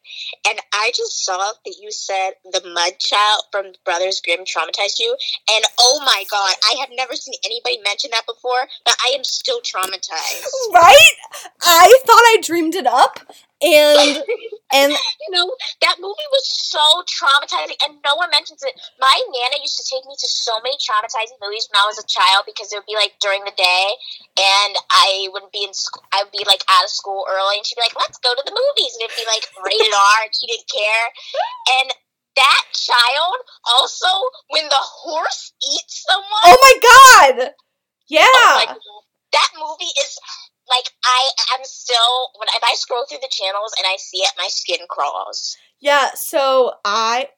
and 0.48 0.58
I 0.72 0.90
just 0.94 1.24
saw 1.24 1.52
that 1.64 1.76
you 1.80 1.90
said 1.90 2.32
the 2.44 2.62
mud 2.72 2.98
child 2.98 3.44
from 3.52 3.72
Brothers 3.84 4.20
Grimm 4.24 4.44
traumatized 4.44 4.98
you, 4.98 5.16
and 5.50 5.64
oh 5.80 6.00
my 6.04 6.24
god, 6.30 6.54
I 6.64 6.76
have 6.80 6.88
never 6.92 7.14
seen 7.14 7.34
anybody 7.44 7.78
mention 7.84 8.10
that 8.12 8.26
before, 8.26 8.66
but 8.84 8.94
I 9.04 9.10
am 9.10 9.24
still 9.24 9.60
traumatized. 9.60 10.44
Right? 10.72 11.14
I 11.62 11.98
thought 12.06 12.16
I 12.16 12.38
dreamed 12.42 12.74
it 12.74 12.86
up, 12.86 13.20
and 13.62 14.22
and 14.72 14.90
you 14.92 15.30
know, 15.30 15.50
that 15.80 15.96
movie 15.98 16.28
was 16.30 16.46
so 16.46 16.82
traumatizing 17.08 17.78
and 17.86 17.98
no 18.04 18.14
one 18.16 18.30
mentions 18.30 18.62
it. 18.62 18.74
My 19.00 19.16
nana 19.32 19.58
used 19.60 19.78
to 19.78 19.86
take 19.86 20.04
me 20.06 20.14
to 20.14 20.28
so 20.28 20.60
many 20.62 20.76
traumatizing 20.78 21.40
movies 21.42 21.68
when 21.70 21.80
I 21.80 21.86
was 21.88 21.98
a 21.98 22.06
child 22.06 22.44
because 22.46 22.72
it 22.72 22.76
would 22.76 22.88
be 22.88 22.98
like 22.98 23.18
during 23.20 23.42
the 23.44 23.56
day 23.56 23.86
and 24.38 24.74
I 24.90 25.28
wouldn't 25.32 25.52
be 25.52 25.64
in 25.64 25.74
school. 25.74 26.04
I 26.12 26.22
would 26.22 26.32
be 26.32 26.44
like 26.46 26.62
out 26.70 26.84
of 26.84 26.92
school 26.92 27.26
early 27.26 27.58
and 27.58 27.66
she'd 27.66 27.80
be 27.80 27.86
like, 27.86 27.98
let's 27.98 28.18
go 28.20 28.34
to 28.34 28.44
the 28.44 28.54
movies. 28.54 28.94
And 28.94 29.08
it'd 29.08 29.18
be 29.18 29.26
like 29.26 29.48
rated 29.64 29.90
R 29.90 30.18
and 30.22 30.34
she 30.34 30.46
didn't 30.46 30.68
care. 30.70 31.06
And 31.80 31.88
that 32.36 32.64
child 32.70 33.38
also, 33.66 34.06
when 34.54 34.68
the 34.68 34.78
horse 34.78 35.52
eats 35.58 36.06
someone, 36.06 36.46
oh 36.46 36.58
my 36.62 36.74
god! 36.78 37.50
Yeah. 38.08 38.22
Oh 38.30 38.62
my 38.62 38.66
God. 38.70 38.78
that 39.32 39.50
movie 39.58 39.92
is 40.06 40.18
like 40.70 40.90
I 41.04 41.30
am 41.58 41.60
still 41.64 42.30
when 42.38 42.48
if 42.56 42.62
I 42.64 42.74
scroll 42.74 43.04
through 43.08 43.18
the 43.22 43.28
channels 43.30 43.74
and 43.78 43.86
I 43.86 43.96
see 43.98 44.18
it, 44.18 44.30
my 44.38 44.48
skin 44.48 44.86
crawls. 44.88 45.56
Yeah, 45.80 46.10
so 46.14 46.72
I 46.84 47.28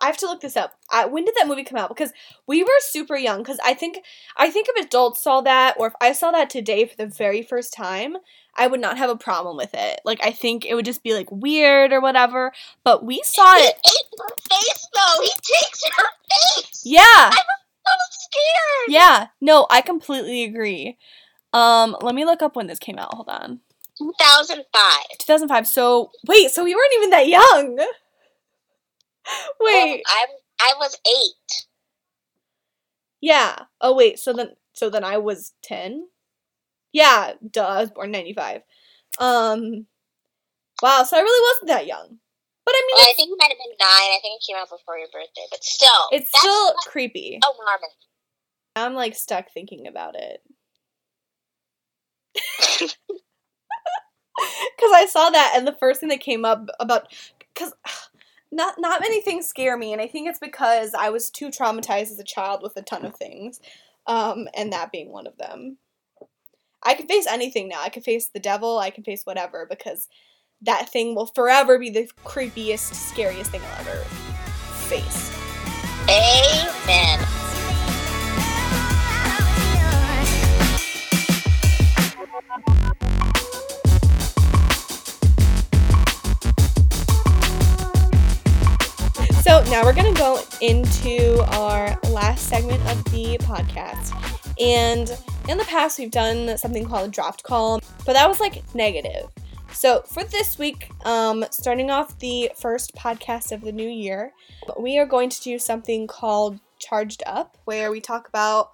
I 0.00 0.06
have 0.06 0.18
to 0.18 0.26
look 0.26 0.40
this 0.42 0.56
up. 0.56 0.74
I, 0.90 1.06
when 1.06 1.24
did 1.24 1.34
that 1.38 1.46
movie 1.46 1.64
come 1.64 1.78
out? 1.78 1.88
Because 1.88 2.12
we 2.46 2.62
were 2.62 2.68
super 2.80 3.16
young. 3.16 3.38
Because 3.38 3.58
I 3.64 3.72
think 3.74 3.98
I 4.36 4.50
think 4.50 4.66
if 4.68 4.84
adults 4.84 5.22
saw 5.22 5.40
that, 5.42 5.76
or 5.78 5.86
if 5.86 5.94
I 6.00 6.12
saw 6.12 6.30
that 6.32 6.50
today 6.50 6.84
for 6.86 6.96
the 6.96 7.06
very 7.06 7.42
first 7.42 7.72
time, 7.72 8.16
I 8.56 8.66
would 8.66 8.80
not 8.80 8.98
have 8.98 9.08
a 9.08 9.16
problem 9.16 9.56
with 9.56 9.70
it. 9.72 10.00
Like 10.04 10.20
I 10.22 10.30
think 10.30 10.66
it 10.66 10.74
would 10.74 10.84
just 10.84 11.02
be 11.02 11.14
like 11.14 11.30
weird 11.30 11.92
or 11.92 12.00
whatever. 12.02 12.52
But 12.84 13.04
we 13.04 13.22
saw 13.24 13.54
He 13.56 13.62
it. 13.64 13.76
ate 13.86 14.18
her 14.18 14.34
face 14.50 14.86
though. 14.94 15.22
He 15.22 15.30
takes 15.30 15.82
her 15.96 16.04
face. 16.30 16.82
Yeah, 16.84 17.02
I'm 17.06 17.32
So 17.32 17.92
scared. 18.10 18.88
yeah. 18.88 19.26
No, 19.40 19.66
I 19.70 19.80
completely 19.80 20.44
agree. 20.44 20.98
Um, 21.52 21.96
let 22.00 22.14
me 22.14 22.24
look 22.24 22.42
up 22.42 22.56
when 22.56 22.66
this 22.66 22.78
came 22.78 22.98
out. 22.98 23.14
Hold 23.14 23.28
on. 23.28 23.60
2005. 23.98 25.18
2005. 25.18 25.66
So 25.66 26.10
wait, 26.26 26.50
so 26.50 26.64
we 26.64 26.74
weren't 26.74 26.92
even 26.96 27.10
that 27.10 27.28
young. 27.28 27.76
Wait. 29.60 30.02
I 30.06 30.26
I 30.60 30.74
was 30.78 30.98
eight. 31.06 31.66
Yeah. 33.20 33.56
Oh 33.80 33.94
wait. 33.94 34.18
So 34.18 34.32
then, 34.32 34.50
so 34.72 34.90
then 34.90 35.04
I 35.04 35.18
was 35.18 35.52
ten. 35.62 36.06
Yeah. 36.92 37.34
Duh. 37.50 37.66
I 37.66 37.80
was 37.82 37.90
born 37.90 38.10
ninety 38.10 38.32
five. 38.32 38.62
Um. 39.18 39.86
Wow. 40.82 41.04
So 41.04 41.16
I 41.16 41.20
really 41.20 41.52
wasn't 41.52 41.68
that 41.68 41.86
young. 41.86 42.18
But 42.64 42.74
I 42.76 42.82
mean, 42.86 42.94
Well, 42.96 43.06
I 43.10 43.12
think 43.16 43.30
it 43.32 43.36
might 43.38 43.50
have 43.50 43.58
been 43.58 43.76
nine. 43.78 44.16
I 44.16 44.18
think 44.22 44.40
it 44.40 44.46
came 44.46 44.56
out 44.56 44.70
before 44.70 44.96
your 44.96 45.08
birthday, 45.12 45.46
but 45.50 45.62
still, 45.64 45.88
it's 46.12 46.30
still 46.38 46.74
creepy. 46.86 47.40
alarming. 47.42 47.90
I'm 48.76 48.94
like 48.94 49.16
stuck 49.16 49.50
thinking 49.52 49.86
about 49.88 50.14
it. 50.14 50.40
Cause 54.80 54.90
I 54.94 55.06
saw 55.06 55.30
that, 55.30 55.54
and 55.56 55.66
the 55.66 55.76
first 55.78 56.00
thing 56.00 56.08
that 56.08 56.20
came 56.20 56.44
up 56.44 56.68
about, 56.80 57.12
cause 57.54 57.72
not 58.52 58.74
not 58.78 59.00
many 59.00 59.20
things 59.20 59.46
scare 59.46 59.76
me, 59.76 59.92
and 59.92 60.02
I 60.02 60.06
think 60.06 60.28
it's 60.28 60.38
because 60.38 60.94
I 60.94 61.10
was 61.10 61.30
too 61.30 61.48
traumatized 61.48 62.10
as 62.10 62.18
a 62.18 62.24
child 62.24 62.60
with 62.62 62.76
a 62.76 62.82
ton 62.82 63.04
of 63.04 63.14
things, 63.14 63.60
um, 64.06 64.48
and 64.54 64.72
that 64.72 64.92
being 64.92 65.10
one 65.10 65.26
of 65.26 65.36
them. 65.38 65.78
I 66.82 66.94
can 66.94 67.06
face 67.06 67.26
anything 67.28 67.68
now. 67.68 67.80
I 67.80 67.90
can 67.90 68.02
face 68.02 68.28
the 68.28 68.40
devil. 68.40 68.78
I 68.78 68.90
can 68.90 69.04
face 69.04 69.24
whatever 69.24 69.66
because 69.70 70.08
that 70.62 70.88
thing 70.88 71.14
will 71.14 71.26
forever 71.26 71.78
be 71.78 71.90
the 71.90 72.10
creepiest, 72.24 72.94
scariest 72.94 73.50
thing 73.50 73.62
I'll 73.62 73.80
ever 73.80 74.04
face. 74.88 75.30
Amen. 76.08 77.31
Now 89.72 89.82
we're 89.84 89.94
going 89.94 90.12
to 90.12 90.20
go 90.20 90.38
into 90.60 91.42
our 91.56 91.98
last 92.10 92.46
segment 92.46 92.78
of 92.90 93.02
the 93.04 93.38
podcast. 93.38 94.12
And 94.60 95.10
in 95.48 95.56
the 95.56 95.64
past, 95.64 95.98
we've 95.98 96.10
done 96.10 96.58
something 96.58 96.84
called 96.84 97.08
a 97.08 97.10
dropped 97.10 97.42
call, 97.42 97.80
but 98.04 98.12
that 98.12 98.28
was 98.28 98.38
like 98.38 98.62
negative. 98.74 99.30
So, 99.72 100.02
for 100.02 100.24
this 100.24 100.58
week, 100.58 100.90
um, 101.06 101.46
starting 101.50 101.90
off 101.90 102.18
the 102.18 102.52
first 102.54 102.94
podcast 102.94 103.50
of 103.50 103.62
the 103.62 103.72
new 103.72 103.88
year, 103.88 104.32
we 104.78 104.98
are 104.98 105.06
going 105.06 105.30
to 105.30 105.40
do 105.40 105.58
something 105.58 106.06
called 106.06 106.60
Charged 106.78 107.22
Up, 107.24 107.56
where 107.64 107.90
we 107.90 108.02
talk 108.02 108.28
about 108.28 108.72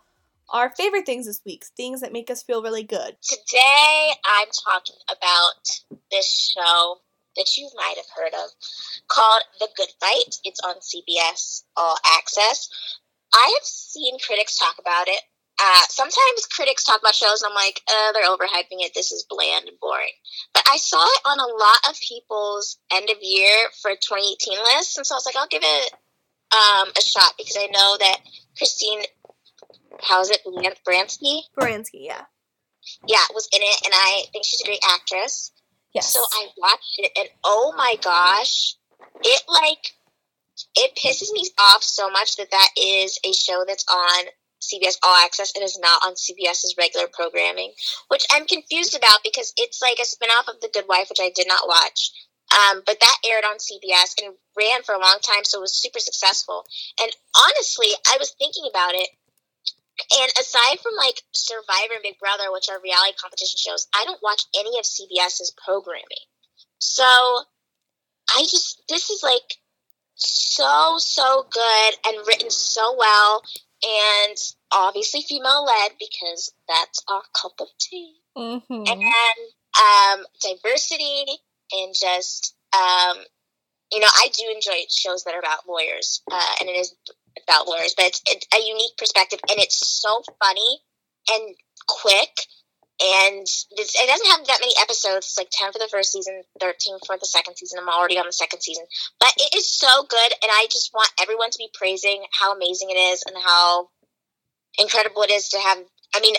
our 0.50 0.70
favorite 0.70 1.06
things 1.06 1.26
this 1.26 1.40
week, 1.46 1.64
things 1.76 2.00
that 2.00 2.12
make 2.12 2.28
us 2.28 2.42
feel 2.42 2.60
really 2.60 2.82
good. 2.82 3.16
Today, 3.22 4.14
I'm 4.24 4.48
talking 4.66 4.96
about 5.08 6.00
this 6.10 6.52
show 6.56 6.96
that 7.38 7.56
you 7.56 7.70
might 7.76 7.96
have 7.96 8.10
heard 8.14 8.34
of 8.34 8.50
called 9.08 9.42
The 9.60 9.68
Good 9.76 9.88
Fight. 10.00 10.36
It's 10.44 10.60
on 10.60 10.76
CBS 10.76 11.62
All 11.76 11.96
Access. 12.18 12.68
I 13.32 13.54
have 13.58 13.64
seen 13.64 14.18
critics 14.18 14.58
talk 14.58 14.76
about 14.78 15.08
it 15.08 15.20
uh, 15.60 15.80
sometimes 15.88 16.46
critics 16.54 16.84
talk 16.84 17.00
about 17.00 17.14
shows 17.14 17.42
and 17.42 17.50
I'm 17.50 17.54
like, 17.54 17.80
uh, 17.88 18.12
they're 18.12 18.30
overhyping 18.30 18.78
it. 18.84 18.92
This 18.94 19.10
is 19.10 19.26
bland 19.28 19.68
and 19.68 19.78
boring. 19.80 20.14
But 20.54 20.62
I 20.70 20.76
saw 20.76 21.02
it 21.02 21.20
on 21.24 21.40
a 21.40 21.52
lot 21.52 21.90
of 21.90 21.98
people's 22.00 22.78
end 22.92 23.10
of 23.10 23.16
year 23.20 23.68
for 23.82 23.90
2018 23.90 24.58
lists, 24.58 24.96
and 24.96 25.06
so 25.06 25.14
I 25.14 25.16
was 25.16 25.26
like, 25.26 25.36
I'll 25.36 25.48
give 25.48 25.64
it 25.64 25.92
um, 26.52 26.88
a 26.96 27.00
shot 27.00 27.34
because 27.36 27.56
I 27.58 27.66
know 27.66 27.96
that 27.98 28.18
Christine, 28.56 29.00
how 30.00 30.20
is 30.20 30.30
it, 30.30 30.40
Baranski? 30.86 31.42
Baranski, 31.58 32.06
yeah. 32.06 32.22
Yeah, 33.06 33.24
was 33.34 33.48
in 33.52 33.60
it, 33.60 33.84
and 33.84 33.92
I 33.94 34.22
think 34.32 34.44
she's 34.44 34.60
a 34.60 34.64
great 34.64 34.82
actress. 34.88 35.52
Yes. 35.94 36.12
So 36.12 36.20
I 36.20 36.48
watched 36.58 36.98
it, 36.98 37.12
and 37.18 37.28
oh 37.44 37.74
my 37.76 37.96
gosh, 38.02 38.76
it 39.22 39.42
like 39.48 39.94
it 40.74 40.92
pisses 40.96 41.32
me 41.32 41.48
off 41.58 41.82
so 41.82 42.10
much 42.10 42.36
that 42.36 42.50
that 42.50 42.68
is 42.76 43.18
a 43.24 43.32
show 43.32 43.64
that's 43.66 43.84
on 43.88 44.24
CBS 44.60 44.98
All 45.02 45.24
Access 45.24 45.52
and 45.54 45.64
is 45.64 45.78
not 45.78 46.02
on 46.04 46.14
CBS's 46.14 46.74
regular 46.76 47.06
programming, 47.12 47.72
which 48.08 48.26
I'm 48.32 48.46
confused 48.46 48.96
about 48.96 49.20
because 49.24 49.52
it's 49.56 49.80
like 49.80 49.98
a 49.98 50.02
spinoff 50.02 50.52
of 50.52 50.60
The 50.60 50.70
Good 50.72 50.86
Wife, 50.88 51.08
which 51.08 51.22
I 51.22 51.30
did 51.34 51.46
not 51.48 51.68
watch. 51.68 52.12
Um, 52.48 52.82
but 52.86 52.98
that 52.98 53.16
aired 53.28 53.44
on 53.44 53.58
CBS 53.58 54.14
and 54.22 54.34
ran 54.56 54.82
for 54.82 54.94
a 54.94 55.00
long 55.00 55.18
time, 55.22 55.44
so 55.44 55.58
it 55.58 55.68
was 55.68 55.76
super 55.76 56.00
successful. 56.00 56.64
And 57.00 57.10
honestly, 57.36 57.88
I 58.08 58.16
was 58.18 58.34
thinking 58.38 58.64
about 58.68 58.94
it, 58.94 59.08
and 60.20 60.32
aside 60.38 60.78
from 60.80 60.94
like 60.96 61.22
Survivor 61.32 61.94
and 61.94 62.02
Big 62.02 62.18
Brother, 62.18 62.52
which 62.52 62.68
are 62.68 62.80
reality 62.82 63.14
competition 63.20 63.58
shows, 63.58 63.86
I 63.94 64.04
don't 64.04 64.22
watch 64.22 64.42
any 64.56 64.78
of 64.78 64.84
CBS's 64.84 65.54
programming. 65.62 66.26
So 66.78 67.04
I 67.04 68.42
just, 68.42 68.82
this 68.88 69.10
is 69.10 69.22
like 69.22 69.56
so, 70.14 70.96
so 70.98 71.46
good 71.50 71.94
and 72.06 72.26
written 72.26 72.50
so 72.50 72.96
well 72.96 73.42
and 73.82 74.36
obviously 74.72 75.22
female 75.22 75.64
led 75.64 75.92
because 75.98 76.52
that's 76.68 77.02
our 77.08 77.22
cup 77.32 77.52
of 77.60 77.68
tea. 77.78 78.16
Mm-hmm. 78.36 78.72
And 78.72 79.00
then 79.00 79.36
um, 79.78 80.24
diversity 80.42 81.26
and 81.72 81.94
just, 81.94 82.54
um, 82.74 83.18
you 83.92 84.00
know, 84.00 84.08
I 84.16 84.28
do 84.36 84.44
enjoy 84.54 84.84
shows 84.90 85.24
that 85.24 85.34
are 85.34 85.38
about 85.38 85.68
lawyers, 85.68 86.22
uh, 86.30 86.54
and 86.60 86.68
it 86.68 86.72
is 86.72 86.94
about 87.42 87.68
lawyers, 87.68 87.94
but 87.96 88.06
it's, 88.06 88.22
it's 88.26 88.46
a 88.54 88.66
unique 88.66 88.96
perspective, 88.96 89.40
and 89.50 89.58
it's 89.58 89.78
so 89.78 90.22
funny 90.42 90.80
and 91.30 91.54
quick. 91.86 92.30
And 92.98 93.46
it 93.46 94.08
doesn't 94.10 94.30
have 94.30 94.46
that 94.48 94.58
many 94.60 94.74
episodes. 94.80 95.26
It's 95.26 95.38
like 95.38 95.50
10 95.52 95.70
for 95.70 95.78
the 95.78 95.86
first 95.86 96.10
season, 96.10 96.42
13 96.58 96.98
for 97.06 97.16
the 97.16 97.26
second 97.26 97.54
season. 97.56 97.78
I'm 97.78 97.88
already 97.88 98.18
on 98.18 98.26
the 98.26 98.32
second 98.32 98.60
season. 98.60 98.84
But 99.20 99.34
it 99.36 99.54
is 99.56 99.70
so 99.70 100.02
good. 100.08 100.32
And 100.42 100.50
I 100.50 100.66
just 100.68 100.90
want 100.92 101.12
everyone 101.22 101.50
to 101.50 101.58
be 101.58 101.70
praising 101.72 102.24
how 102.32 102.56
amazing 102.56 102.90
it 102.90 102.98
is 102.98 103.22
and 103.24 103.36
how 103.38 103.90
incredible 104.78 105.22
it 105.22 105.30
is 105.30 105.48
to 105.50 105.58
have, 105.58 105.78
I 106.12 106.18
mean, 106.18 106.34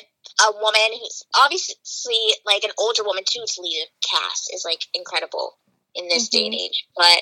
a 0.47 0.51
woman 0.51 0.99
who's 0.99 1.23
obviously 1.39 2.35
like 2.45 2.63
an 2.63 2.71
older 2.77 3.03
woman 3.03 3.23
too 3.23 3.43
to 3.45 3.61
lead 3.61 3.87
a 3.87 3.87
cast 4.05 4.51
is 4.53 4.63
like 4.65 4.83
incredible 4.93 5.57
in 5.95 6.07
this 6.07 6.27
mm-hmm. 6.27 6.37
day 6.37 6.45
and 6.45 6.55
mm-hmm. 6.55 6.65
age. 6.65 6.87
But 6.95 7.21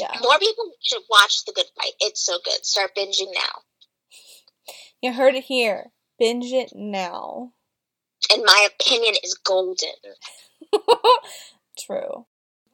yeah. 0.00 0.18
more 0.22 0.38
people 0.38 0.72
should 0.80 1.02
watch 1.10 1.44
The 1.44 1.52
Good 1.52 1.66
Fight. 1.76 1.92
It's 2.00 2.24
so 2.24 2.38
good. 2.44 2.64
Start 2.64 2.92
binging 2.96 3.32
now. 3.34 3.62
You 5.02 5.12
heard 5.12 5.34
it 5.34 5.44
here. 5.44 5.90
Binge 6.18 6.52
it 6.52 6.72
now. 6.74 7.52
And 8.32 8.42
my 8.44 8.68
opinion 8.74 9.14
is 9.22 9.34
golden. 9.34 9.88
True. 11.78 12.26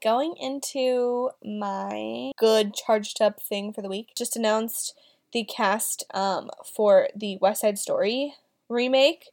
Going 0.03 0.35
into 0.39 1.31
my 1.45 2.33
good 2.39 2.75
charged 2.75 3.23
up 3.23 3.41
thing 3.41 3.73
for 3.73 3.83
the 3.83 3.89
week, 3.89 4.13
just 4.17 4.37
announced 4.37 4.95
the 5.33 5.45
cast 5.45 6.05
um, 6.13 6.51
for 6.75 7.09
the 7.15 7.39
West 7.41 7.63
Side 7.63 7.79
Story 7.79 8.35
remake, 8.69 9.31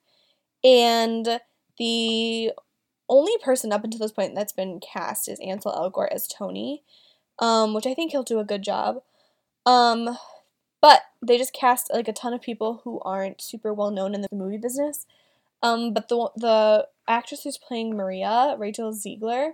and 0.64 1.40
the 1.78 2.52
only 3.10 3.34
person 3.44 3.72
up 3.72 3.84
until 3.84 4.00
this 4.00 4.12
point 4.12 4.36
that's 4.36 4.54
been 4.54 4.80
cast 4.80 5.28
is 5.28 5.40
Ansel 5.40 5.74
Elgort 5.74 6.14
as 6.14 6.28
Tony, 6.28 6.84
um, 7.40 7.74
which 7.74 7.86
I 7.88 7.94
think 7.94 8.12
he'll 8.12 8.24
do 8.24 8.40
a 8.40 8.46
good 8.46 8.64
job. 8.64 9.02
Um, 9.66 10.18
but 10.82 11.02
they 11.22 11.38
just 11.38 11.54
cast 11.54 11.92
like 11.94 12.08
a 12.08 12.14
ton 12.14 12.34
of 12.34 12.42
people 12.42 12.82
who 12.84 13.00
aren't 13.02 13.42
super 13.42 13.74
well 13.74 13.92
known 13.92 14.14
in 14.14 14.22
the 14.22 14.28
movie 14.32 14.58
business. 14.58 15.06
Um, 15.62 15.94
but 15.94 16.10
the 16.10 16.30
the 16.36 16.88
actress 17.08 17.44
who's 17.44 17.58
playing 17.58 17.96
Maria, 17.96 18.56
Rachel 18.58 18.92
Zegler, 18.94 19.54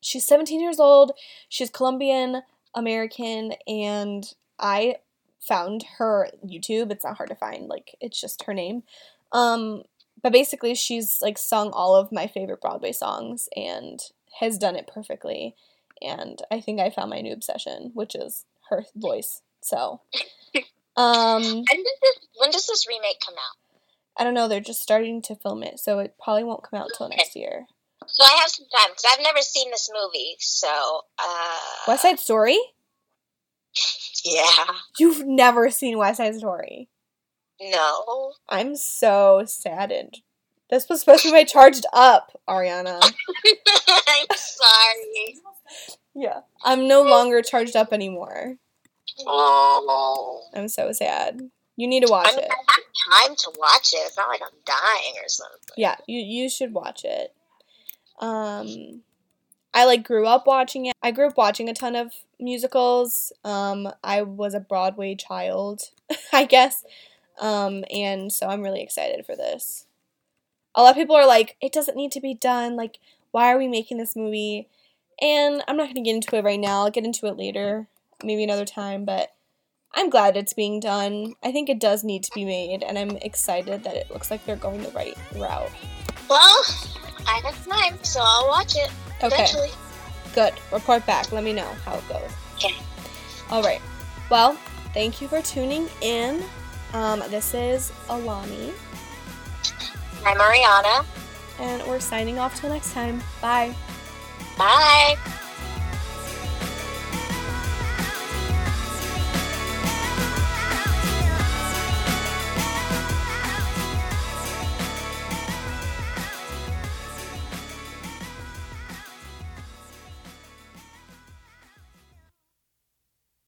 she's 0.00 0.26
17 0.26 0.60
years 0.60 0.80
old. 0.80 1.12
She's 1.48 1.70
Colombian 1.70 2.42
American, 2.74 3.54
and 3.66 4.24
I 4.58 4.96
found 5.40 5.84
her 5.98 6.28
YouTube. 6.44 6.90
It's 6.90 7.04
not 7.04 7.16
hard 7.16 7.30
to 7.30 7.36
find, 7.36 7.68
like 7.68 7.94
it's 8.00 8.20
just 8.20 8.44
her 8.44 8.54
name. 8.54 8.82
Um, 9.30 9.82
but 10.22 10.32
basically 10.32 10.74
she's 10.74 11.18
like 11.22 11.38
sung 11.38 11.70
all 11.70 11.94
of 11.94 12.12
my 12.12 12.26
favorite 12.26 12.60
Broadway 12.60 12.92
songs 12.92 13.48
and 13.56 14.00
has 14.40 14.58
done 14.58 14.76
it 14.76 14.90
perfectly. 14.92 15.54
And 16.04 16.40
I 16.50 16.60
think 16.60 16.80
I 16.80 16.90
found 16.90 17.10
my 17.10 17.20
new 17.20 17.32
obsession, 17.32 17.90
which 17.94 18.14
is 18.14 18.44
her 18.70 18.84
voice. 18.94 19.42
So 19.62 20.00
um 20.96 21.42
when 21.42 21.64
does 21.64 21.98
this 22.02 22.18
when 22.38 22.50
does 22.50 22.66
this 22.66 22.86
remake 22.88 23.20
come 23.24 23.34
out? 23.34 23.56
I 24.18 24.24
don't 24.24 24.34
know, 24.34 24.48
they're 24.48 24.60
just 24.60 24.82
starting 24.82 25.22
to 25.22 25.36
film 25.36 25.62
it, 25.62 25.78
so 25.78 25.98
it 26.00 26.16
probably 26.22 26.44
won't 26.44 26.64
come 26.68 26.80
out 26.80 26.90
till 26.96 27.08
next 27.08 27.34
year. 27.34 27.66
So 28.06 28.24
I 28.24 28.38
have 28.40 28.50
some 28.50 28.66
time 28.66 28.90
because 28.90 29.06
I've 29.10 29.22
never 29.22 29.40
seen 29.40 29.70
this 29.70 29.90
movie. 29.92 30.36
So 30.38 30.68
uh 31.18 31.58
West 31.88 32.02
Side 32.02 32.18
Story? 32.18 32.58
Yeah. 34.24 34.66
You've 34.98 35.26
never 35.26 35.70
seen 35.70 35.98
West 35.98 36.18
Side 36.18 36.34
Story? 36.36 36.88
No. 37.60 38.32
I'm 38.48 38.76
so 38.76 39.42
saddened. 39.46 40.18
This 40.72 40.88
was 40.88 41.00
supposed 41.00 41.24
to 41.24 41.28
be 41.28 41.32
my 41.32 41.44
charged 41.44 41.84
up, 41.92 42.32
Ariana. 42.48 42.98
I'm 43.04 44.26
sorry. 44.34 45.36
Yeah. 46.14 46.40
I'm 46.64 46.88
no 46.88 47.02
longer 47.02 47.42
charged 47.42 47.76
up 47.76 47.92
anymore. 47.92 48.56
Oh. 49.26 50.40
I'm 50.54 50.68
so 50.68 50.90
sad. 50.92 51.42
You 51.76 51.86
need 51.86 52.06
to 52.06 52.10
watch 52.10 52.28
I 52.32 52.36
mean, 52.36 52.44
it. 52.46 52.50
I 52.50 52.72
have 52.72 53.26
time 53.28 53.36
to 53.36 53.52
watch 53.58 53.92
it. 53.92 53.96
It's 53.96 54.16
not 54.16 54.28
like 54.28 54.40
I'm 54.40 54.58
dying 54.64 55.14
or 55.22 55.28
something. 55.28 55.74
Yeah, 55.76 55.96
you 56.08 56.18
you 56.20 56.48
should 56.48 56.72
watch 56.72 57.04
it. 57.04 57.34
Um 58.18 59.02
I 59.74 59.84
like 59.84 60.04
grew 60.04 60.26
up 60.26 60.46
watching 60.46 60.86
it. 60.86 60.94
I 61.02 61.10
grew 61.10 61.26
up 61.26 61.36
watching 61.36 61.68
a 61.68 61.74
ton 61.74 61.96
of 61.96 62.14
musicals. 62.40 63.30
Um, 63.44 63.90
I 64.02 64.22
was 64.22 64.54
a 64.54 64.60
Broadway 64.60 65.16
child, 65.16 65.82
I 66.32 66.44
guess. 66.46 66.82
Um, 67.38 67.84
and 67.90 68.32
so 68.32 68.48
I'm 68.48 68.62
really 68.62 68.82
excited 68.82 69.26
for 69.26 69.36
this. 69.36 69.86
A 70.74 70.82
lot 70.82 70.90
of 70.90 70.96
people 70.96 71.16
are 71.16 71.26
like, 71.26 71.56
it 71.60 71.72
doesn't 71.72 71.96
need 71.96 72.12
to 72.12 72.20
be 72.20 72.34
done. 72.34 72.76
Like, 72.76 72.98
why 73.30 73.52
are 73.52 73.58
we 73.58 73.68
making 73.68 73.98
this 73.98 74.16
movie? 74.16 74.68
And 75.20 75.62
I'm 75.68 75.76
not 75.76 75.84
going 75.84 75.96
to 75.96 76.02
get 76.02 76.14
into 76.14 76.36
it 76.36 76.44
right 76.44 76.58
now. 76.58 76.82
I'll 76.82 76.90
get 76.90 77.04
into 77.04 77.26
it 77.26 77.36
later, 77.36 77.86
maybe 78.22 78.44
another 78.44 78.64
time. 78.64 79.04
But 79.04 79.32
I'm 79.94 80.08
glad 80.08 80.36
it's 80.36 80.54
being 80.54 80.80
done. 80.80 81.34
I 81.42 81.52
think 81.52 81.68
it 81.68 81.78
does 81.78 82.02
need 82.02 82.24
to 82.24 82.30
be 82.34 82.44
made, 82.44 82.82
and 82.82 82.98
I'm 82.98 83.18
excited 83.18 83.84
that 83.84 83.94
it 83.94 84.10
looks 84.10 84.30
like 84.30 84.44
they're 84.46 84.56
going 84.56 84.82
the 84.82 84.90
right 84.90 85.16
route. 85.36 85.70
Well, 86.30 86.64
I 87.26 87.40
have 87.44 87.66
time, 87.66 88.02
so 88.02 88.20
I'll 88.22 88.48
watch 88.48 88.74
it. 88.74 88.90
Okay. 89.22 89.34
Eventually. 89.34 89.68
Good. 90.34 90.54
Report 90.72 91.04
back. 91.04 91.30
Let 91.30 91.44
me 91.44 91.52
know 91.52 91.68
how 91.84 91.96
it 91.96 92.08
goes. 92.08 92.30
Okay. 92.56 92.74
All 93.50 93.62
right. 93.62 93.82
Well, 94.30 94.54
thank 94.94 95.20
you 95.20 95.28
for 95.28 95.42
tuning 95.42 95.88
in. 96.00 96.42
Um, 96.94 97.22
this 97.28 97.52
is 97.52 97.92
Alani. 98.08 98.72
I'm 100.24 100.38
Ariana. 100.38 101.04
And 101.58 101.82
we're 101.88 102.00
signing 102.00 102.38
off 102.38 102.58
till 102.60 102.70
next 102.70 102.92
time. 102.92 103.22
Bye. 103.40 103.74
Bye. 104.56 105.16